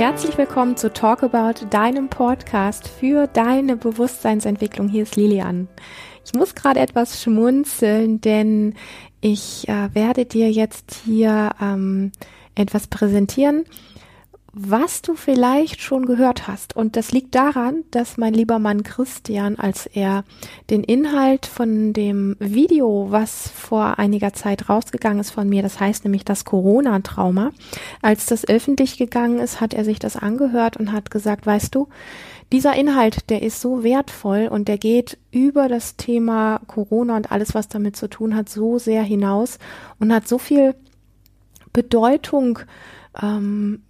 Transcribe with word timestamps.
Herzlich 0.00 0.38
willkommen 0.38 0.78
zu 0.78 0.90
Talk 0.90 1.22
About, 1.22 1.66
deinem 1.68 2.08
Podcast 2.08 2.88
für 2.88 3.26
deine 3.26 3.76
Bewusstseinsentwicklung. 3.76 4.88
Hier 4.88 5.02
ist 5.02 5.14
Lilian. 5.14 5.68
Ich 6.24 6.32
muss 6.32 6.54
gerade 6.54 6.80
etwas 6.80 7.22
schmunzeln, 7.22 8.18
denn 8.18 8.76
ich 9.20 9.68
äh, 9.68 9.94
werde 9.94 10.24
dir 10.24 10.50
jetzt 10.50 11.02
hier 11.04 11.50
ähm, 11.60 12.12
etwas 12.54 12.86
präsentieren, 12.86 13.66
was 14.52 15.02
du 15.02 15.14
vielleicht 15.14 15.80
schon 15.80 16.06
gehört 16.06 16.48
hast. 16.48 16.74
Und 16.74 16.96
das 16.96 17.12
liegt 17.12 17.34
daran, 17.34 17.84
dass 17.90 18.16
mein 18.16 18.34
lieber 18.34 18.58
Mann 18.58 18.82
Christian, 18.82 19.56
als 19.56 19.86
er 19.86 20.24
den 20.70 20.82
Inhalt 20.82 21.46
von 21.46 21.92
dem 21.92 22.36
Video, 22.40 23.06
was 23.10 23.48
vor 23.48 23.98
einiger 23.98 24.32
Zeit 24.32 24.68
rausgegangen 24.68 25.20
ist 25.20 25.30
von 25.30 25.48
mir, 25.48 25.62
das 25.62 25.78
heißt 25.78 26.04
nämlich 26.04 26.24
das 26.24 26.44
Corona-Trauma, 26.44 27.52
als 28.02 28.26
das 28.26 28.48
öffentlich 28.48 28.98
gegangen 28.98 29.38
ist, 29.38 29.60
hat 29.60 29.72
er 29.72 29.84
sich 29.84 29.98
das 29.98 30.16
angehört 30.16 30.76
und 30.76 30.92
hat 30.92 31.10
gesagt, 31.10 31.46
weißt 31.46 31.74
du, 31.74 31.88
dieser 32.52 32.74
Inhalt, 32.74 33.30
der 33.30 33.42
ist 33.42 33.60
so 33.60 33.84
wertvoll 33.84 34.48
und 34.50 34.66
der 34.66 34.78
geht 34.78 35.18
über 35.30 35.68
das 35.68 35.96
Thema 35.96 36.60
Corona 36.66 37.16
und 37.16 37.30
alles, 37.30 37.54
was 37.54 37.68
damit 37.68 37.94
zu 37.94 38.08
tun 38.08 38.34
hat, 38.34 38.48
so 38.48 38.78
sehr 38.78 39.04
hinaus 39.04 39.60
und 40.00 40.12
hat 40.12 40.26
so 40.26 40.38
viel 40.38 40.74
Bedeutung 41.72 42.58
ähm, 43.22 43.82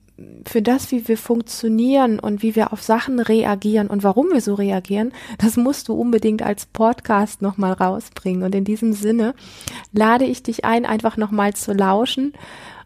für 0.47 0.63
das, 0.63 0.91
wie 0.91 1.07
wir 1.09 1.17
funktionieren 1.17 2.19
und 2.19 2.43
wie 2.43 2.57
wir 2.57 2.73
auf 2.73 2.83
Sachen 2.83 3.21
reagieren 3.21 3.89
und 3.89 4.03
warum 4.03 4.31
wir 4.33 4.41
so 4.41 4.55
reagieren, 4.55 5.13
das 5.39 5.57
musst 5.57 5.89
du 5.89 5.95
unbedingt 5.95 6.43
als 6.43 6.67
Podcast 6.67 7.43
nochmal 7.43 7.73
rausbringen. 7.73 8.43
Und 8.43 8.55
in 8.55 8.65
diesem 8.65 8.93
Sinne 8.93 9.35
lade 9.93 10.25
ich 10.25 10.43
dich 10.43 10.65
ein, 10.65 10.87
einfach 10.87 11.17
nochmal 11.17 11.55
zu 11.55 11.73
lauschen. 11.73 12.33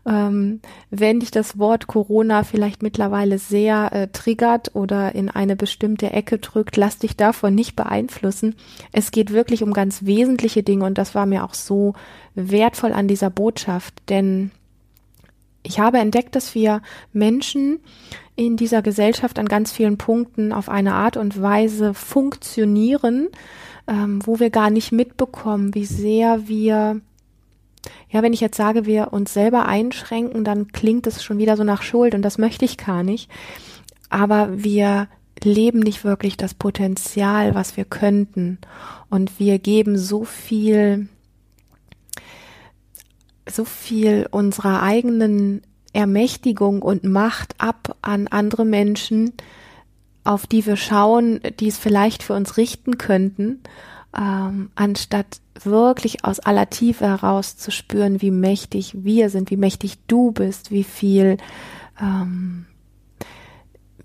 Ähm, 0.07 0.61
wenn 0.91 1.21
dich 1.21 1.31
das 1.31 1.59
Wort 1.59 1.87
Corona 1.87 2.45
vielleicht 2.45 2.83
mittlerweile 2.83 3.39
sehr 3.39 3.91
äh, 3.93 4.09
triggert 4.09 4.75
oder 4.75 5.15
in 5.15 5.31
eine 5.31 5.57
bestimmte 5.57 6.13
Ecke 6.13 6.39
drückt, 6.39 6.77
lass 6.77 6.99
dich 6.99 7.17
davon 7.17 7.55
nicht 7.55 7.75
beeinflussen. 7.75 8.55
Es 8.93 9.13
geht 9.13 9.33
wirklich 9.33 9.63
um 9.63 9.73
ganz 9.73 10.05
wesentliche 10.05 10.63
Dinge 10.63 10.85
und 10.85 10.99
das 10.99 11.15
war 11.15 11.25
mir 11.25 11.43
auch 11.45 11.55
so 11.55 11.95
wertvoll 12.35 12.93
an 12.93 13.09
dieser 13.09 13.31
Botschaft, 13.31 13.95
denn 14.11 14.51
ich 15.65 15.81
habe 15.81 15.99
entdeckt, 15.99 16.37
dass 16.37 16.55
wir 16.55 16.83
Menschen 17.13 17.81
in 18.37 18.57
dieser 18.57 18.83
Gesellschaft 18.83 19.39
an 19.39 19.47
ganz 19.47 19.73
vielen 19.73 19.97
Punkten 19.97 20.53
auf 20.53 20.69
eine 20.69 20.95
Art 20.95 21.17
und 21.17 21.41
Weise 21.41 21.95
funktionieren, 21.95 23.29
ähm, 23.89 24.21
wo 24.25 24.39
wir 24.39 24.51
gar 24.51 24.71
nicht 24.71 24.93
mitbekommen, 24.93 25.75
wie 25.75 25.87
sehr 25.87 26.47
wir, 26.47 27.01
ja, 28.11 28.23
wenn 28.23 28.33
ich 28.33 28.41
jetzt 28.41 28.57
sage, 28.57 28.87
wir 28.87 29.13
uns 29.13 29.33
selber 29.33 29.67
einschränken, 29.67 30.45
dann 30.45 30.69
klingt 30.69 31.07
es 31.07 31.25
schon 31.25 31.39
wieder 31.39 31.57
so 31.57 31.65
nach 31.65 31.83
Schuld 31.83 32.15
und 32.15 32.23
das 32.23 32.39
möchte 32.39 32.65
ich 32.65 32.77
gar 32.77 33.03
nicht. 33.03 33.31
Aber 34.11 34.51
wir 34.53 35.09
leben 35.43 35.81
nicht 35.81 36.05
wirklich 36.05 36.37
das 36.37 36.55
Potenzial, 36.55 37.55
was 37.55 37.77
wir 37.77 37.85
könnten. 37.85 38.59
Und 39.11 39.39
wir 39.39 39.59
geben 39.59 39.99
so 39.99 40.25
viel 40.25 41.09
so 43.49 43.65
viel 43.65 44.27
unserer 44.31 44.83
eigenen 44.83 45.63
Ermächtigung 45.93 46.83
und 46.83 47.05
Macht 47.05 47.55
ab 47.59 47.97
an 48.03 48.27
andere 48.27 48.65
Menschen, 48.65 49.33
auf 50.25 50.47
die 50.47 50.65
wir 50.67 50.77
schauen, 50.77 51.41
die 51.61 51.69
es 51.69 51.79
vielleicht 51.79 52.23
für 52.23 52.35
uns 52.35 52.57
richten 52.57 52.99
könnten, 52.99 53.61
ähm, 54.17 54.71
anstatt 54.75 55.41
wirklich 55.63 56.25
aus 56.25 56.41
aller 56.41 56.69
Tiefe 56.71 57.07
heraus 57.07 57.57
zu 57.57 57.71
spüren, 57.71 58.23
wie 58.23 58.31
mächtig 58.31 59.05
wir 59.05 59.31
sind, 59.31 59.51
wie 59.51 59.57
mächtig 59.57 59.99
du 60.07 60.33
bist, 60.33 60.71
wie 60.71 60.85
viel, 60.85 61.37
ähm, 62.01 62.67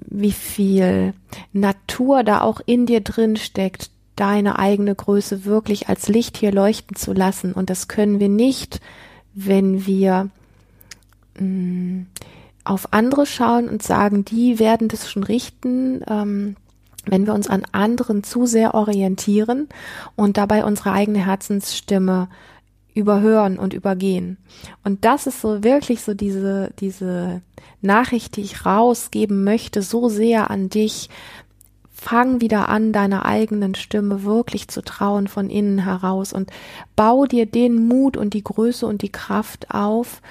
wie 0.01 0.31
viel 0.31 1.13
Natur 1.53 2.23
da 2.23 2.41
auch 2.41 2.59
in 2.65 2.85
dir 2.85 3.01
drin 3.01 3.35
steckt, 3.35 3.91
deine 4.15 4.59
eigene 4.59 4.93
Größe 4.93 5.45
wirklich 5.45 5.87
als 5.87 6.07
Licht 6.09 6.37
hier 6.37 6.51
leuchten 6.51 6.95
zu 6.95 7.13
lassen. 7.13 7.53
Und 7.53 7.69
das 7.69 7.87
können 7.87 8.19
wir 8.19 8.29
nicht 8.29 8.81
wenn 9.45 9.85
wir 9.85 10.29
mh, 11.39 11.45
mm, 11.45 12.07
auf 12.65 12.93
andere 12.93 13.25
schauen 13.25 13.67
und 13.67 13.81
sagen, 13.81 14.25
die 14.25 14.59
werden 14.59 14.89
das 14.89 15.09
schon 15.09 15.23
richten, 15.23 16.01
ähm, 16.07 16.55
wenn 17.05 17.25
wir 17.25 17.33
uns 17.33 17.47
an 17.47 17.63
anderen 17.71 18.23
zu 18.23 18.45
sehr 18.45 18.75
orientieren 18.75 19.67
und 20.15 20.37
dabei 20.37 20.63
unsere 20.63 20.91
eigene 20.91 21.25
Herzensstimme 21.25 22.27
überhören 22.93 23.57
und 23.57 23.73
übergehen. 23.73 24.37
Und 24.83 25.05
das 25.05 25.25
ist 25.25 25.41
so 25.41 25.63
wirklich 25.63 26.01
so 26.03 26.13
diese, 26.13 26.71
diese 26.79 27.41
Nachricht, 27.81 28.35
die 28.35 28.41
ich 28.41 28.65
rausgeben 28.65 29.43
möchte, 29.43 29.81
so 29.81 30.09
sehr 30.09 30.51
an 30.51 30.69
dich, 30.69 31.09
fang 31.99 32.41
wieder 32.41 32.69
an, 32.69 32.91
deiner 32.91 33.25
eigenen 33.25 33.75
Stimme 33.75 34.23
wirklich 34.23 34.67
zu 34.67 34.81
trauen 34.81 35.27
von 35.27 35.49
innen 35.49 35.79
heraus 35.79 36.33
und 36.33 36.51
bau 36.95 37.25
dir 37.25 37.45
den 37.45 37.87
Mut 37.87 38.17
und 38.17 38.33
die 38.33 38.43
Größe 38.43 38.85
und 38.85 39.01
die 39.01 39.11
Kraft 39.11 39.71
auf, 39.71 40.21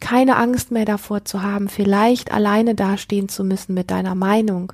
keine 0.00 0.36
Angst 0.36 0.70
mehr 0.70 0.84
davor 0.84 1.24
zu 1.24 1.42
haben, 1.42 1.68
vielleicht 1.68 2.32
alleine 2.32 2.74
dastehen 2.74 3.28
zu 3.28 3.44
müssen 3.44 3.74
mit 3.74 3.90
deiner 3.90 4.14
Meinung 4.14 4.72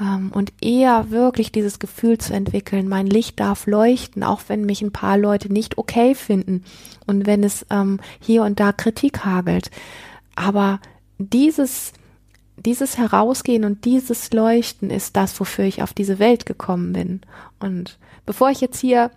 ähm, 0.00 0.30
und 0.34 0.52
eher 0.60 1.10
wirklich 1.10 1.52
dieses 1.52 1.78
Gefühl 1.78 2.18
zu 2.18 2.34
entwickeln, 2.34 2.88
mein 2.88 3.06
Licht 3.06 3.40
darf 3.40 3.66
leuchten, 3.66 4.22
auch 4.22 4.42
wenn 4.48 4.66
mich 4.66 4.82
ein 4.82 4.92
paar 4.92 5.16
Leute 5.16 5.52
nicht 5.52 5.78
okay 5.78 6.14
finden 6.14 6.64
und 7.06 7.26
wenn 7.26 7.42
es 7.42 7.66
ähm, 7.70 7.98
hier 8.20 8.42
und 8.42 8.60
da 8.60 8.72
Kritik 8.72 9.24
hagelt. 9.24 9.70
Aber 10.36 10.80
dieses 11.18 11.92
dieses 12.64 12.98
Herausgehen 12.98 13.64
und 13.64 13.84
dieses 13.84 14.32
Leuchten 14.32 14.90
ist 14.90 15.16
das, 15.16 15.38
wofür 15.40 15.64
ich 15.64 15.82
auf 15.82 15.92
diese 15.92 16.18
Welt 16.18 16.46
gekommen 16.46 16.92
bin. 16.92 17.20
Und 17.60 17.98
bevor 18.26 18.50
ich 18.50 18.60
jetzt 18.60 18.80
hier 18.80 19.10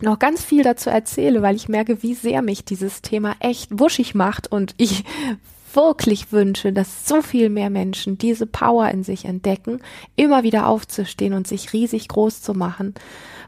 noch 0.00 0.18
ganz 0.18 0.44
viel 0.44 0.62
dazu 0.62 0.90
erzähle, 0.90 1.42
weil 1.42 1.56
ich 1.56 1.68
merke, 1.68 2.02
wie 2.02 2.14
sehr 2.14 2.42
mich 2.42 2.64
dieses 2.64 3.02
Thema 3.02 3.36
echt 3.40 3.78
wuschig 3.78 4.14
macht 4.14 4.50
und 4.50 4.74
ich 4.76 5.04
wirklich 5.74 6.32
wünsche, 6.32 6.72
dass 6.72 7.06
so 7.06 7.22
viel 7.22 7.48
mehr 7.48 7.70
Menschen 7.70 8.18
diese 8.18 8.46
Power 8.46 8.88
in 8.88 9.04
sich 9.04 9.24
entdecken, 9.24 9.80
immer 10.16 10.42
wieder 10.42 10.66
aufzustehen 10.66 11.32
und 11.32 11.46
sich 11.46 11.72
riesig 11.72 12.08
groß 12.08 12.42
zu 12.42 12.54
machen, 12.54 12.94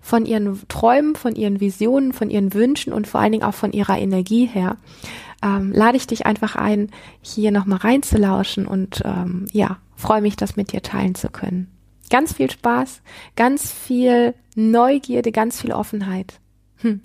von 0.01 0.25
ihren 0.27 0.61
Träumen, 0.69 1.17
von 1.17 1.35
ihren 1.35 1.61
Visionen, 1.61 2.13
von 2.13 2.31
ihren 2.31 2.55
Wünschen 2.55 2.93
und 2.93 3.09
vor 3.09 3.21
allen 3.21 3.33
Dingen 3.33 3.45
auch 3.45 3.55
von 3.55 3.73
ihrer 3.73 3.99
Energie 3.99 4.47
her 4.47 4.77
ähm, 5.43 5.73
lade 5.73 5.97
ich 5.97 6.07
dich 6.07 6.27
einfach 6.27 6.57
ein, 6.57 6.91
hier 7.21 7.51
nochmal 7.51 7.79
reinzulauschen 7.79 8.67
und 8.67 9.03
ähm, 9.05 9.47
ja, 9.53 9.79
freue 9.97 10.23
mich, 10.23 10.37
das 10.37 10.57
mit 10.57 10.73
dir 10.73 10.83
teilen 10.83 11.15
zu 11.15 11.29
können. 11.29 11.69
Ganz 12.11 12.35
viel 12.35 12.51
Spaß, 12.51 13.03
ganz 13.37 13.73
viel 13.73 14.35
Neugierde, 14.55 15.33
ganz 15.33 15.61
viel 15.61 15.73
Offenheit. 15.73 16.41
Hm. 16.77 17.01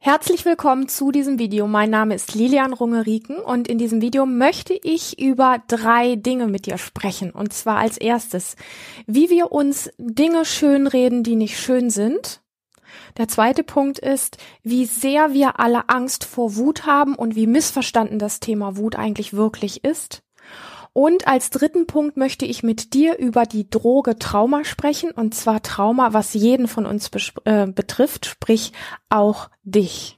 Herzlich 0.00 0.44
willkommen 0.44 0.86
zu 0.86 1.10
diesem 1.10 1.40
Video. 1.40 1.66
Mein 1.66 1.90
Name 1.90 2.14
ist 2.14 2.32
Lilian 2.32 2.72
Rungeriken 2.72 3.38
und 3.38 3.66
in 3.66 3.78
diesem 3.78 4.00
Video 4.00 4.26
möchte 4.26 4.78
ich 4.80 5.18
über 5.18 5.60
drei 5.66 6.14
Dinge 6.14 6.46
mit 6.46 6.66
dir 6.66 6.78
sprechen. 6.78 7.32
Und 7.32 7.52
zwar 7.52 7.78
als 7.78 7.98
erstes, 7.98 8.54
wie 9.08 9.28
wir 9.28 9.50
uns 9.50 9.90
Dinge 9.98 10.44
schönreden, 10.44 11.24
die 11.24 11.34
nicht 11.34 11.58
schön 11.58 11.90
sind. 11.90 12.40
Der 13.16 13.28
zweite 13.28 13.64
Punkt 13.64 13.98
ist, 13.98 14.38
wie 14.62 14.86
sehr 14.86 15.32
wir 15.32 15.58
alle 15.60 15.88
Angst 15.88 16.24
vor 16.24 16.56
Wut 16.56 16.86
haben 16.86 17.14
und 17.14 17.36
wie 17.36 17.46
missverstanden 17.46 18.18
das 18.18 18.40
Thema 18.40 18.76
Wut 18.76 18.96
eigentlich 18.96 19.32
wirklich 19.32 19.84
ist. 19.84 20.22
Und 20.92 21.28
als 21.28 21.50
dritten 21.50 21.86
Punkt 21.86 22.16
möchte 22.16 22.44
ich 22.44 22.62
mit 22.62 22.92
dir 22.92 23.18
über 23.18 23.44
die 23.44 23.70
Droge 23.70 24.18
Trauma 24.18 24.64
sprechen, 24.64 25.12
und 25.12 25.34
zwar 25.34 25.62
Trauma, 25.62 26.12
was 26.12 26.34
jeden 26.34 26.66
von 26.66 26.86
uns 26.86 27.10
äh, 27.44 27.66
betrifft, 27.66 28.26
sprich 28.26 28.72
auch 29.08 29.48
dich. 29.62 30.17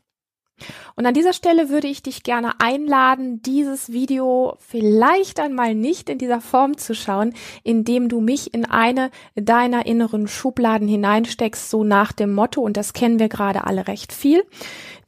Und 0.96 1.06
an 1.06 1.14
dieser 1.14 1.32
Stelle 1.32 1.68
würde 1.68 1.88
ich 1.88 2.02
dich 2.02 2.22
gerne 2.22 2.60
einladen, 2.60 3.42
dieses 3.42 3.92
Video 3.92 4.56
vielleicht 4.58 5.40
einmal 5.40 5.74
nicht 5.74 6.08
in 6.10 6.18
dieser 6.18 6.40
Form 6.40 6.76
zu 6.76 6.94
schauen, 6.94 7.34
indem 7.62 8.08
du 8.08 8.20
mich 8.20 8.54
in 8.54 8.64
eine 8.64 9.10
deiner 9.34 9.86
inneren 9.86 10.28
Schubladen 10.28 10.88
hineinsteckst, 10.88 11.70
so 11.70 11.84
nach 11.84 12.12
dem 12.12 12.34
Motto, 12.34 12.60
und 12.60 12.76
das 12.76 12.92
kennen 12.92 13.18
wir 13.18 13.28
gerade 13.28 13.64
alle 13.64 13.88
recht 13.88 14.12
viel. 14.12 14.42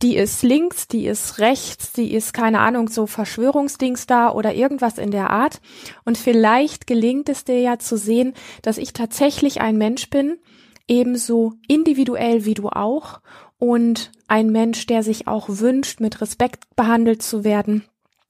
Die 0.02 0.16
ist 0.16 0.43
links, 0.43 0.88
die 0.88 1.06
ist 1.06 1.38
rechts, 1.38 1.93
die 1.93 2.12
ist 2.12 2.34
keine 2.34 2.58
Ahnung, 2.58 2.88
so 2.88 3.06
Verschwörungsdings 3.06 4.06
da 4.06 4.32
oder 4.32 4.52
irgendwas 4.52 4.99
in 4.99 5.12
der 5.12 5.31
Art. 5.31 5.60
Und 6.04 6.19
vielleicht 6.19 6.88
gelingt 6.88 7.28
es 7.28 7.44
dir 7.44 7.60
ja 7.60 7.78
zu 7.78 7.96
sehen, 7.96 8.34
dass 8.62 8.78
ich 8.78 8.93
tatsächlich 8.93 9.60
ein 9.60 9.78
Mensch 9.78 10.10
bin, 10.10 10.38
ebenso 10.88 11.52
individuell 11.69 12.44
wie 12.44 12.54
du 12.54 12.69
auch 12.69 13.20
und 13.58 14.10
ein 14.32 14.50
Mensch, 14.50 14.87
der 14.87 15.02
sich 15.02 15.29
auch 15.29 15.44
wünscht, 15.50 16.00
mit 16.00 16.23
Respekt 16.23 16.75
behandelt 16.75 17.23
zu 17.23 17.44
werden, 17.44 17.84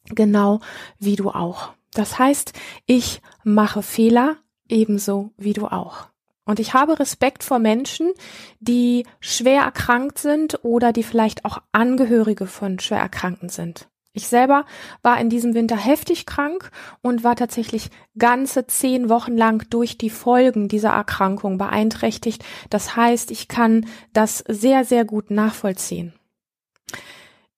genau 0.07 0.59
wie 0.99 1.15
du 1.15 1.31
auch. 1.31 1.75
Das 1.95 2.19
heißt, 2.19 2.55
ich 2.87 3.23
mache 3.45 3.83
Fehler 3.83 4.37
ebenso 4.69 5.31
wie 5.37 5.53
du 5.53 5.67
auch. 5.67 6.09
Und 6.45 6.59
ich 6.59 6.75
habe 6.75 6.99
Respekt 6.99 7.45
vor 7.45 7.61
Menschen, 7.61 8.11
die 8.59 9.07
schwer 9.21 9.63
erkrankt 9.63 10.19
sind 10.19 10.65
oder 10.65 10.93
die 10.93 11.05
vielleicht 11.05 11.45
auch 11.45 11.59
Angehörige 11.71 12.49
von 12.49 12.81
schwer 12.81 12.99
Erkrankten 12.99 13.49
sind. 13.49 13.87
Ich 14.15 14.29
selber 14.29 14.67
war 15.03 15.19
in 15.19 15.31
diesem 15.31 15.55
Winter 15.55 15.77
heftig 15.77 16.27
krank 16.27 16.71
und 17.01 17.25
war 17.25 17.35
tatsächlich 17.35 17.89
ganze 18.19 18.67
zehn 18.67 19.09
Wochen 19.09 19.37
lang 19.37 19.65
durch 19.71 19.97
die 19.97 20.11
Folgen 20.11 20.69
dieser 20.69 20.91
Erkrankung 20.91 21.57
beeinträchtigt. 21.57 22.45
Das 22.69 22.95
heißt, 22.95 23.31
ich 23.31 23.49
kann 23.49 23.87
das 24.13 24.45
sehr, 24.47 24.85
sehr 24.85 25.07
gut 25.07 25.31
nachvollziehen. 25.31 26.13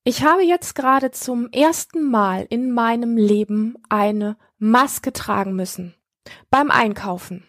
Ich 0.04 0.22
habe 0.22 0.42
jetzt 0.42 0.74
gerade 0.74 1.10
zum 1.10 1.48
ersten 1.50 2.08
Mal 2.08 2.46
in 2.48 2.70
meinem 2.70 3.16
Leben 3.16 3.74
eine 3.88 4.36
Maske 4.58 5.12
tragen 5.12 5.56
müssen 5.56 5.94
beim 6.50 6.70
Einkaufen, 6.70 7.44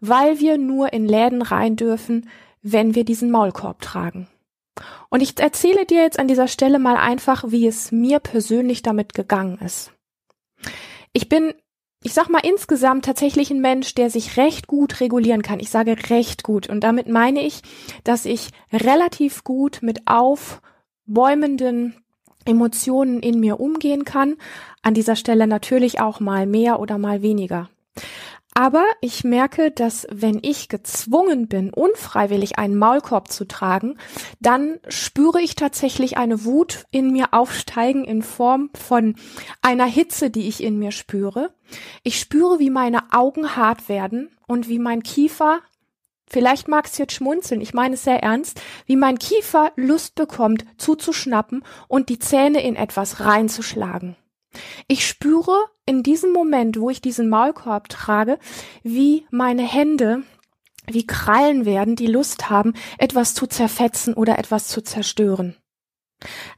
weil 0.00 0.38
wir 0.38 0.58
nur 0.58 0.92
in 0.92 1.06
Läden 1.06 1.40
rein 1.40 1.76
dürfen, 1.76 2.28
wenn 2.60 2.94
wir 2.94 3.04
diesen 3.04 3.30
Maulkorb 3.30 3.80
tragen. 3.80 4.28
Und 5.08 5.22
ich 5.22 5.38
erzähle 5.38 5.86
dir 5.86 6.02
jetzt 6.02 6.18
an 6.18 6.28
dieser 6.28 6.48
Stelle 6.48 6.78
mal 6.78 6.96
einfach, 6.96 7.44
wie 7.48 7.66
es 7.66 7.92
mir 7.92 8.18
persönlich 8.18 8.82
damit 8.82 9.14
gegangen 9.14 9.58
ist. 9.58 9.92
Ich 11.12 11.28
bin, 11.28 11.54
ich 12.02 12.12
sag 12.12 12.28
mal 12.28 12.42
insgesamt 12.42 13.04
tatsächlich 13.04 13.50
ein 13.50 13.60
Mensch, 13.60 13.94
der 13.94 14.10
sich 14.10 14.36
recht 14.36 14.66
gut 14.66 15.00
regulieren 15.00 15.42
kann. 15.42 15.60
Ich 15.60 15.70
sage 15.70 15.96
recht 16.10 16.42
gut. 16.42 16.68
Und 16.68 16.80
damit 16.80 17.08
meine 17.08 17.42
ich, 17.42 17.62
dass 18.02 18.24
ich 18.24 18.48
relativ 18.72 19.44
gut 19.44 19.78
mit 19.82 20.02
aufbäumenden 20.06 21.94
Emotionen 22.44 23.20
in 23.20 23.40
mir 23.40 23.60
umgehen 23.60 24.04
kann. 24.04 24.36
An 24.82 24.94
dieser 24.94 25.16
Stelle 25.16 25.46
natürlich 25.46 26.00
auch 26.00 26.20
mal 26.20 26.46
mehr 26.46 26.80
oder 26.80 26.98
mal 26.98 27.22
weniger. 27.22 27.70
Aber 28.56 28.84
ich 29.00 29.24
merke, 29.24 29.72
dass 29.72 30.06
wenn 30.12 30.38
ich 30.40 30.68
gezwungen 30.68 31.48
bin, 31.48 31.70
unfreiwillig 31.70 32.56
einen 32.56 32.76
Maulkorb 32.76 33.30
zu 33.30 33.46
tragen, 33.46 33.98
dann 34.38 34.78
spüre 34.86 35.40
ich 35.40 35.56
tatsächlich 35.56 36.16
eine 36.16 36.44
Wut 36.44 36.84
in 36.92 37.10
mir 37.10 37.34
aufsteigen 37.34 38.04
in 38.04 38.22
Form 38.22 38.70
von 38.74 39.16
einer 39.60 39.86
Hitze, 39.86 40.30
die 40.30 40.46
ich 40.46 40.62
in 40.62 40.78
mir 40.78 40.92
spüre. 40.92 41.52
Ich 42.04 42.20
spüre, 42.20 42.60
wie 42.60 42.70
meine 42.70 43.12
Augen 43.12 43.56
hart 43.56 43.88
werden 43.88 44.30
und 44.46 44.68
wie 44.68 44.78
mein 44.78 45.02
Kiefer 45.02 45.60
Vielleicht 46.26 46.68
magst 46.68 46.98
du 46.98 47.02
jetzt 47.02 47.12
schmunzeln, 47.12 47.60
ich 47.60 47.74
meine 47.74 47.94
es 47.94 48.04
sehr 48.04 48.22
ernst, 48.22 48.60
wie 48.86 48.96
mein 48.96 49.18
Kiefer 49.18 49.72
Lust 49.76 50.14
bekommt, 50.14 50.64
zuzuschnappen 50.78 51.62
und 51.86 52.08
die 52.08 52.18
Zähne 52.18 52.62
in 52.62 52.76
etwas 52.76 53.20
reinzuschlagen. 53.20 54.16
Ich 54.88 55.06
spüre 55.06 55.66
in 55.86 56.02
diesem 56.02 56.32
Moment, 56.32 56.78
wo 56.78 56.90
ich 56.90 57.00
diesen 57.00 57.28
Maulkorb 57.28 57.88
trage, 57.88 58.38
wie 58.82 59.26
meine 59.30 59.62
Hände 59.62 60.22
wie 60.86 61.06
Krallen 61.06 61.64
werden, 61.64 61.96
die 61.96 62.06
Lust 62.06 62.50
haben, 62.50 62.74
etwas 62.98 63.34
zu 63.34 63.46
zerfetzen 63.46 64.14
oder 64.14 64.38
etwas 64.38 64.68
zu 64.68 64.82
zerstören. 64.82 65.56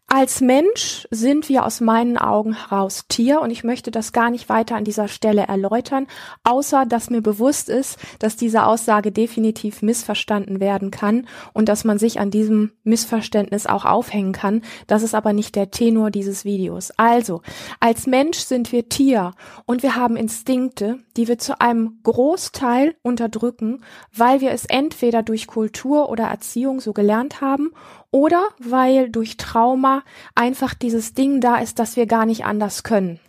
Als 0.08 0.40
Mensch 0.40 1.08
sind 1.10 1.48
wir 1.48 1.66
aus 1.66 1.80
meinen 1.80 2.16
Augen 2.16 2.52
heraus 2.52 3.06
Tier 3.08 3.40
und 3.40 3.50
ich 3.50 3.64
möchte 3.64 3.90
das 3.90 4.12
gar 4.12 4.30
nicht 4.30 4.48
weiter 4.48 4.76
an 4.76 4.84
dieser 4.84 5.08
Stelle 5.08 5.42
erläutern, 5.42 6.06
außer 6.44 6.86
dass 6.86 7.10
mir 7.10 7.22
bewusst 7.22 7.68
ist, 7.68 7.98
dass 8.20 8.36
diese 8.36 8.66
Aussage 8.66 9.10
definitiv 9.10 9.82
missverstanden 9.82 10.60
werden 10.60 10.92
kann 10.92 11.26
und 11.54 11.68
dass 11.68 11.82
man 11.82 11.98
sich 11.98 12.20
an 12.20 12.30
diesem 12.30 12.70
Missverständnis 12.84 13.66
auch 13.66 13.84
aufhängen 13.84 14.30
kann. 14.30 14.62
Das 14.86 15.02
ist 15.02 15.14
aber 15.16 15.32
nicht 15.32 15.56
der 15.56 15.72
Tenor 15.72 16.12
dieses 16.12 16.44
Videos. 16.44 16.92
Also, 16.96 17.42
als 17.80 18.06
Mensch 18.06 18.38
sind 18.38 18.70
wir 18.70 18.88
Tier 18.88 19.32
und 19.64 19.82
wir 19.82 19.96
haben 19.96 20.16
Instinkte, 20.16 21.00
die 21.16 21.26
wir 21.26 21.38
zu 21.38 21.60
einem 21.60 21.98
Großteil 22.04 22.94
unterdrücken, 23.02 23.82
weil 24.14 24.40
wir 24.40 24.52
es 24.52 24.66
entweder 24.66 25.24
durch 25.24 25.48
Kultur 25.48 26.10
oder 26.10 26.24
Erziehung 26.24 26.80
so 26.80 26.92
gelernt 26.92 27.40
haben 27.40 27.72
oder 28.12 28.44
weil 28.58 29.10
durch 29.10 29.36
Trauma 29.36 29.95
einfach 30.34 30.74
dieses 30.74 31.14
Ding 31.14 31.40
da 31.40 31.56
ist, 31.56 31.78
dass 31.78 31.96
wir 31.96 32.06
gar 32.06 32.26
nicht 32.26 32.44
anders 32.44 32.82
können. 32.82 33.20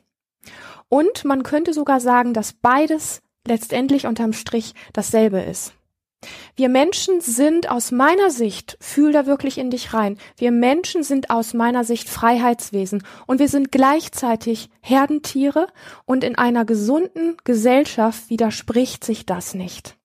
Und 0.89 1.25
man 1.25 1.43
könnte 1.43 1.73
sogar 1.73 1.99
sagen, 1.99 2.33
dass 2.33 2.53
beides 2.53 3.21
letztendlich 3.45 4.05
unterm 4.07 4.33
Strich 4.33 4.73
dasselbe 4.93 5.41
ist. 5.41 5.73
Wir 6.55 6.69
Menschen 6.69 7.21
sind 7.21 7.69
aus 7.69 7.91
meiner 7.91 8.31
Sicht, 8.31 8.77
fühl 8.81 9.11
da 9.11 9.27
wirklich 9.27 9.59
in 9.59 9.69
dich 9.69 9.93
rein, 9.93 10.17
wir 10.35 10.51
Menschen 10.51 11.03
sind 11.03 11.29
aus 11.29 11.53
meiner 11.53 11.83
Sicht 11.83 12.09
Freiheitswesen 12.09 13.03
und 13.27 13.39
wir 13.39 13.47
sind 13.47 13.71
gleichzeitig 13.71 14.69
Herdentiere 14.81 15.67
und 16.05 16.23
in 16.23 16.35
einer 16.35 16.65
gesunden 16.65 17.37
Gesellschaft 17.43 18.29
widerspricht 18.29 19.03
sich 19.03 19.27
das 19.27 19.53
nicht. 19.53 19.95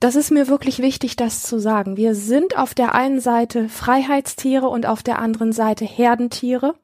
Das 0.00 0.14
ist 0.14 0.30
mir 0.30 0.48
wirklich 0.48 0.80
wichtig, 0.80 1.16
das 1.16 1.42
zu 1.42 1.58
sagen. 1.58 1.96
Wir 1.96 2.14
sind 2.14 2.58
auf 2.58 2.74
der 2.74 2.94
einen 2.94 3.20
Seite 3.20 3.68
Freiheitstiere 3.68 4.68
und 4.68 4.86
auf 4.86 5.02
der 5.02 5.18
anderen 5.18 5.52
Seite 5.52 5.84
Herdentiere. 5.84 6.74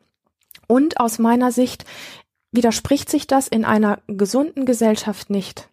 Und 0.67 0.99
aus 0.99 1.19
meiner 1.19 1.53
Sicht 1.53 1.85
widerspricht 2.53 3.11
sich 3.11 3.27
das 3.27 3.49
in 3.49 3.65
einer 3.65 4.01
gesunden 4.07 4.65
Gesellschaft 4.65 5.31
nicht. 5.31 5.69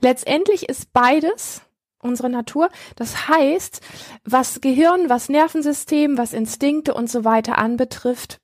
Letztendlich 0.00 0.68
ist 0.68 0.92
beides 0.92 1.62
unsere 2.00 2.30
Natur. 2.30 2.70
Das 2.96 3.28
heißt, 3.28 3.80
was 4.24 4.60
Gehirn, 4.60 5.08
was 5.08 5.28
Nervensystem, 5.28 6.16
was 6.16 6.32
Instinkte 6.32 6.94
und 6.94 7.10
so 7.10 7.24
weiter 7.24 7.58
anbetrifft, 7.58 8.38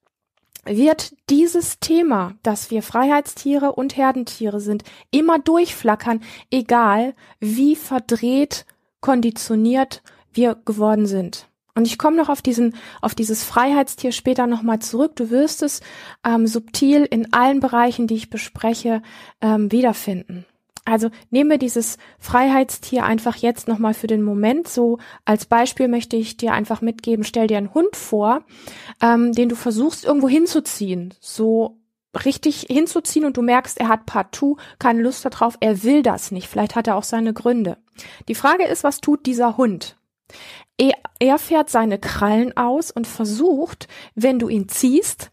wird 0.66 1.14
dieses 1.30 1.80
Thema, 1.80 2.34
dass 2.42 2.70
wir 2.70 2.82
Freiheitstiere 2.82 3.72
und 3.72 3.96
Herdentiere 3.96 4.60
sind, 4.60 4.84
immer 5.10 5.38
durchflackern, 5.38 6.22
egal 6.50 7.14
wie 7.40 7.76
verdreht, 7.76 8.66
konditioniert 9.00 10.02
wir 10.32 10.56
geworden 10.64 11.06
sind. 11.06 11.48
Und 11.74 11.86
ich 11.86 11.98
komme 11.98 12.16
noch 12.16 12.28
auf 12.28 12.40
diesen, 12.40 12.74
auf 13.00 13.14
dieses 13.14 13.42
Freiheitstier 13.42 14.12
später 14.12 14.46
nochmal 14.46 14.78
zurück. 14.78 15.16
Du 15.16 15.30
wirst 15.30 15.62
es 15.62 15.80
ähm, 16.24 16.46
subtil 16.46 17.04
in 17.04 17.32
allen 17.32 17.60
Bereichen, 17.60 18.06
die 18.06 18.14
ich 18.14 18.30
bespreche, 18.30 19.02
ähm, 19.40 19.72
wiederfinden. 19.72 20.46
Also 20.84 21.10
nehme 21.30 21.58
dieses 21.58 21.96
Freiheitstier 22.18 23.04
einfach 23.04 23.36
jetzt 23.36 23.68
nochmal 23.68 23.94
für 23.94 24.06
den 24.06 24.22
Moment 24.22 24.68
so 24.68 24.98
als 25.24 25.46
Beispiel 25.46 25.88
möchte 25.88 26.16
ich 26.16 26.36
dir 26.36 26.52
einfach 26.52 26.82
mitgeben, 26.82 27.24
stell 27.24 27.46
dir 27.46 27.56
einen 27.56 27.72
Hund 27.72 27.96
vor, 27.96 28.44
ähm, 29.00 29.32
den 29.32 29.48
du 29.48 29.56
versuchst 29.56 30.04
irgendwo 30.04 30.28
hinzuziehen, 30.28 31.14
so 31.20 31.78
richtig 32.24 32.66
hinzuziehen 32.68 33.24
und 33.24 33.36
du 33.36 33.42
merkst, 33.42 33.78
er 33.80 33.88
hat 33.88 34.06
partout 34.06 34.58
keine 34.78 35.02
Lust 35.02 35.24
darauf, 35.24 35.56
er 35.60 35.82
will 35.82 36.02
das 36.02 36.30
nicht, 36.30 36.48
vielleicht 36.48 36.76
hat 36.76 36.86
er 36.86 36.96
auch 36.96 37.02
seine 37.02 37.32
Gründe. 37.32 37.78
Die 38.28 38.34
Frage 38.34 38.64
ist, 38.64 38.84
was 38.84 39.00
tut 39.00 39.26
dieser 39.26 39.56
Hund? 39.56 39.96
Er, 40.76 40.94
er 41.18 41.38
fährt 41.38 41.70
seine 41.70 41.98
Krallen 41.98 42.56
aus 42.56 42.90
und 42.90 43.06
versucht, 43.06 43.88
wenn 44.14 44.38
du 44.38 44.48
ihn 44.48 44.68
ziehst, 44.68 45.30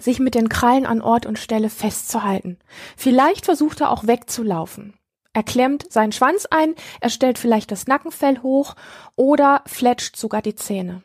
sich 0.00 0.18
mit 0.18 0.34
den 0.34 0.48
Krallen 0.48 0.86
an 0.86 1.00
Ort 1.00 1.26
und 1.26 1.38
Stelle 1.38 1.70
festzuhalten. 1.70 2.58
Vielleicht 2.96 3.44
versucht 3.44 3.80
er 3.80 3.90
auch 3.90 4.06
wegzulaufen. 4.06 4.94
Er 5.32 5.42
klemmt 5.42 5.92
seinen 5.92 6.12
Schwanz 6.12 6.46
ein, 6.50 6.74
er 7.00 7.10
stellt 7.10 7.38
vielleicht 7.38 7.70
das 7.70 7.86
Nackenfell 7.86 8.38
hoch 8.42 8.74
oder 9.16 9.62
fletscht 9.66 10.16
sogar 10.16 10.40
die 10.40 10.54
Zähne. 10.54 11.02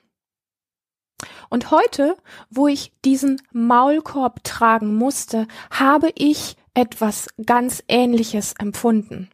Und 1.50 1.70
heute, 1.70 2.16
wo 2.50 2.68
ich 2.68 2.94
diesen 3.04 3.42
Maulkorb 3.52 4.44
tragen 4.44 4.96
musste, 4.96 5.48
habe 5.70 6.12
ich 6.16 6.56
etwas 6.74 7.28
ganz 7.46 7.84
Ähnliches 7.90 8.54
empfunden. 8.58 9.30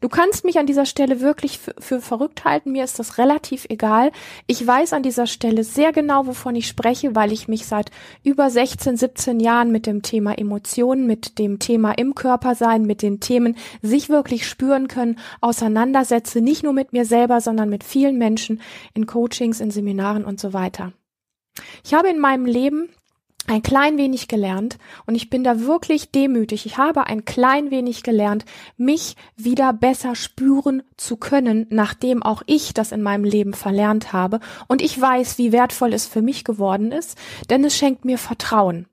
Du 0.00 0.08
kannst 0.08 0.44
mich 0.44 0.58
an 0.58 0.66
dieser 0.66 0.86
Stelle 0.86 1.20
wirklich 1.20 1.58
für, 1.58 1.74
für, 1.78 2.00
verrückt 2.00 2.44
halten, 2.44 2.72
mir 2.72 2.84
ist 2.84 2.98
das 2.98 3.18
relativ 3.18 3.66
egal. 3.68 4.12
Ich 4.46 4.66
weiß 4.66 4.92
an 4.92 5.02
dieser 5.02 5.26
Stelle 5.26 5.64
sehr 5.64 5.92
genau, 5.92 6.26
wovon 6.26 6.54
ich 6.54 6.66
spreche, 6.66 7.14
weil 7.14 7.32
ich 7.32 7.48
mich 7.48 7.66
seit 7.66 7.90
über 8.24 8.50
16, 8.50 8.96
17 8.96 9.40
Jahren 9.40 9.70
mit 9.72 9.86
dem 9.86 10.02
Thema 10.02 10.36
Emotionen, 10.36 11.06
mit 11.06 11.38
dem 11.38 11.58
Thema 11.58 11.92
im 11.92 12.14
Körper 12.14 12.54
sein, 12.54 12.82
mit 12.82 13.02
den 13.02 13.20
Themen 13.20 13.56
sich 13.82 14.08
wirklich 14.08 14.46
spüren 14.46 14.88
können, 14.88 15.18
auseinandersetze, 15.40 16.40
nicht 16.40 16.62
nur 16.62 16.72
mit 16.72 16.92
mir 16.92 17.04
selber, 17.04 17.40
sondern 17.40 17.68
mit 17.68 17.84
vielen 17.84 18.18
Menschen 18.18 18.60
in 18.94 19.06
Coachings, 19.06 19.60
in 19.60 19.70
Seminaren 19.70 20.24
und 20.24 20.40
so 20.40 20.52
weiter. 20.52 20.92
Ich 21.84 21.94
habe 21.94 22.08
in 22.08 22.18
meinem 22.18 22.46
Leben 22.46 22.88
ein 23.46 23.62
klein 23.62 23.98
wenig 23.98 24.28
gelernt 24.28 24.78
und 25.06 25.14
ich 25.14 25.28
bin 25.30 25.42
da 25.42 25.60
wirklich 25.60 26.10
demütig. 26.10 26.66
Ich 26.66 26.78
habe 26.78 27.06
ein 27.06 27.24
klein 27.24 27.70
wenig 27.70 28.02
gelernt, 28.02 28.44
mich 28.76 29.16
wieder 29.36 29.72
besser 29.72 30.14
spüren 30.14 30.82
zu 30.96 31.16
können, 31.16 31.66
nachdem 31.70 32.22
auch 32.22 32.42
ich 32.46 32.74
das 32.74 32.92
in 32.92 33.02
meinem 33.02 33.24
Leben 33.24 33.54
verlernt 33.54 34.12
habe 34.12 34.40
und 34.68 34.82
ich 34.82 35.00
weiß, 35.00 35.38
wie 35.38 35.52
wertvoll 35.52 35.92
es 35.92 36.06
für 36.06 36.22
mich 36.22 36.44
geworden 36.44 36.92
ist, 36.92 37.18
denn 37.48 37.64
es 37.64 37.76
schenkt 37.76 38.04
mir 38.04 38.18
Vertrauen. 38.18 38.86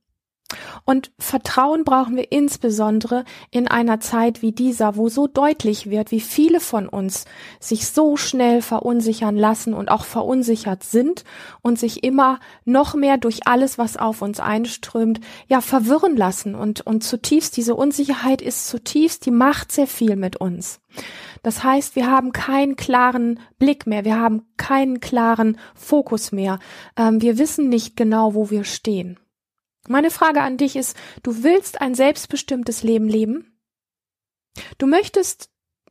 Und 0.85 1.11
Vertrauen 1.19 1.83
brauchen 1.83 2.15
wir 2.15 2.31
insbesondere 2.31 3.25
in 3.51 3.67
einer 3.67 3.99
Zeit 3.99 4.41
wie 4.41 4.53
dieser, 4.53 4.95
wo 4.95 5.09
so 5.09 5.27
deutlich 5.27 5.89
wird, 5.89 6.11
wie 6.11 6.21
viele 6.21 6.61
von 6.61 6.87
uns 6.87 7.25
sich 7.59 7.87
so 7.87 8.15
schnell 8.15 8.61
verunsichern 8.61 9.35
lassen 9.35 9.73
und 9.73 9.89
auch 9.89 10.05
verunsichert 10.05 10.83
sind 10.83 11.25
und 11.61 11.77
sich 11.77 12.03
immer 12.03 12.39
noch 12.63 12.95
mehr 12.95 13.17
durch 13.17 13.45
alles, 13.45 13.77
was 13.77 13.97
auf 13.97 14.21
uns 14.21 14.39
einströmt, 14.39 15.19
ja, 15.47 15.59
verwirren 15.59 16.15
lassen. 16.15 16.55
Und, 16.55 16.81
und 16.81 17.03
zutiefst, 17.03 17.57
diese 17.57 17.75
Unsicherheit 17.75 18.41
ist 18.41 18.67
zutiefst, 18.69 19.25
die 19.25 19.31
macht 19.31 19.73
sehr 19.73 19.87
viel 19.87 20.15
mit 20.15 20.37
uns. 20.37 20.79
Das 21.43 21.63
heißt, 21.63 21.95
wir 21.95 22.09
haben 22.09 22.31
keinen 22.31 22.77
klaren 22.77 23.39
Blick 23.59 23.85
mehr, 23.85 24.05
wir 24.05 24.19
haben 24.19 24.43
keinen 24.55 25.01
klaren 25.01 25.57
Fokus 25.75 26.31
mehr. 26.31 26.59
Ähm, 26.95 27.21
wir 27.21 27.37
wissen 27.37 27.69
nicht 27.69 27.95
genau, 27.95 28.33
wo 28.33 28.49
wir 28.49 28.63
stehen. 28.63 29.19
Meine 29.87 30.11
Frage 30.11 30.41
an 30.41 30.57
dich 30.57 30.75
ist, 30.75 30.97
du 31.23 31.43
willst 31.43 31.81
ein 31.81 31.95
selbstbestimmtes 31.95 32.83
Leben 32.83 33.07
leben? 33.07 33.57
Du 34.77 34.85
möchtest 34.85 35.49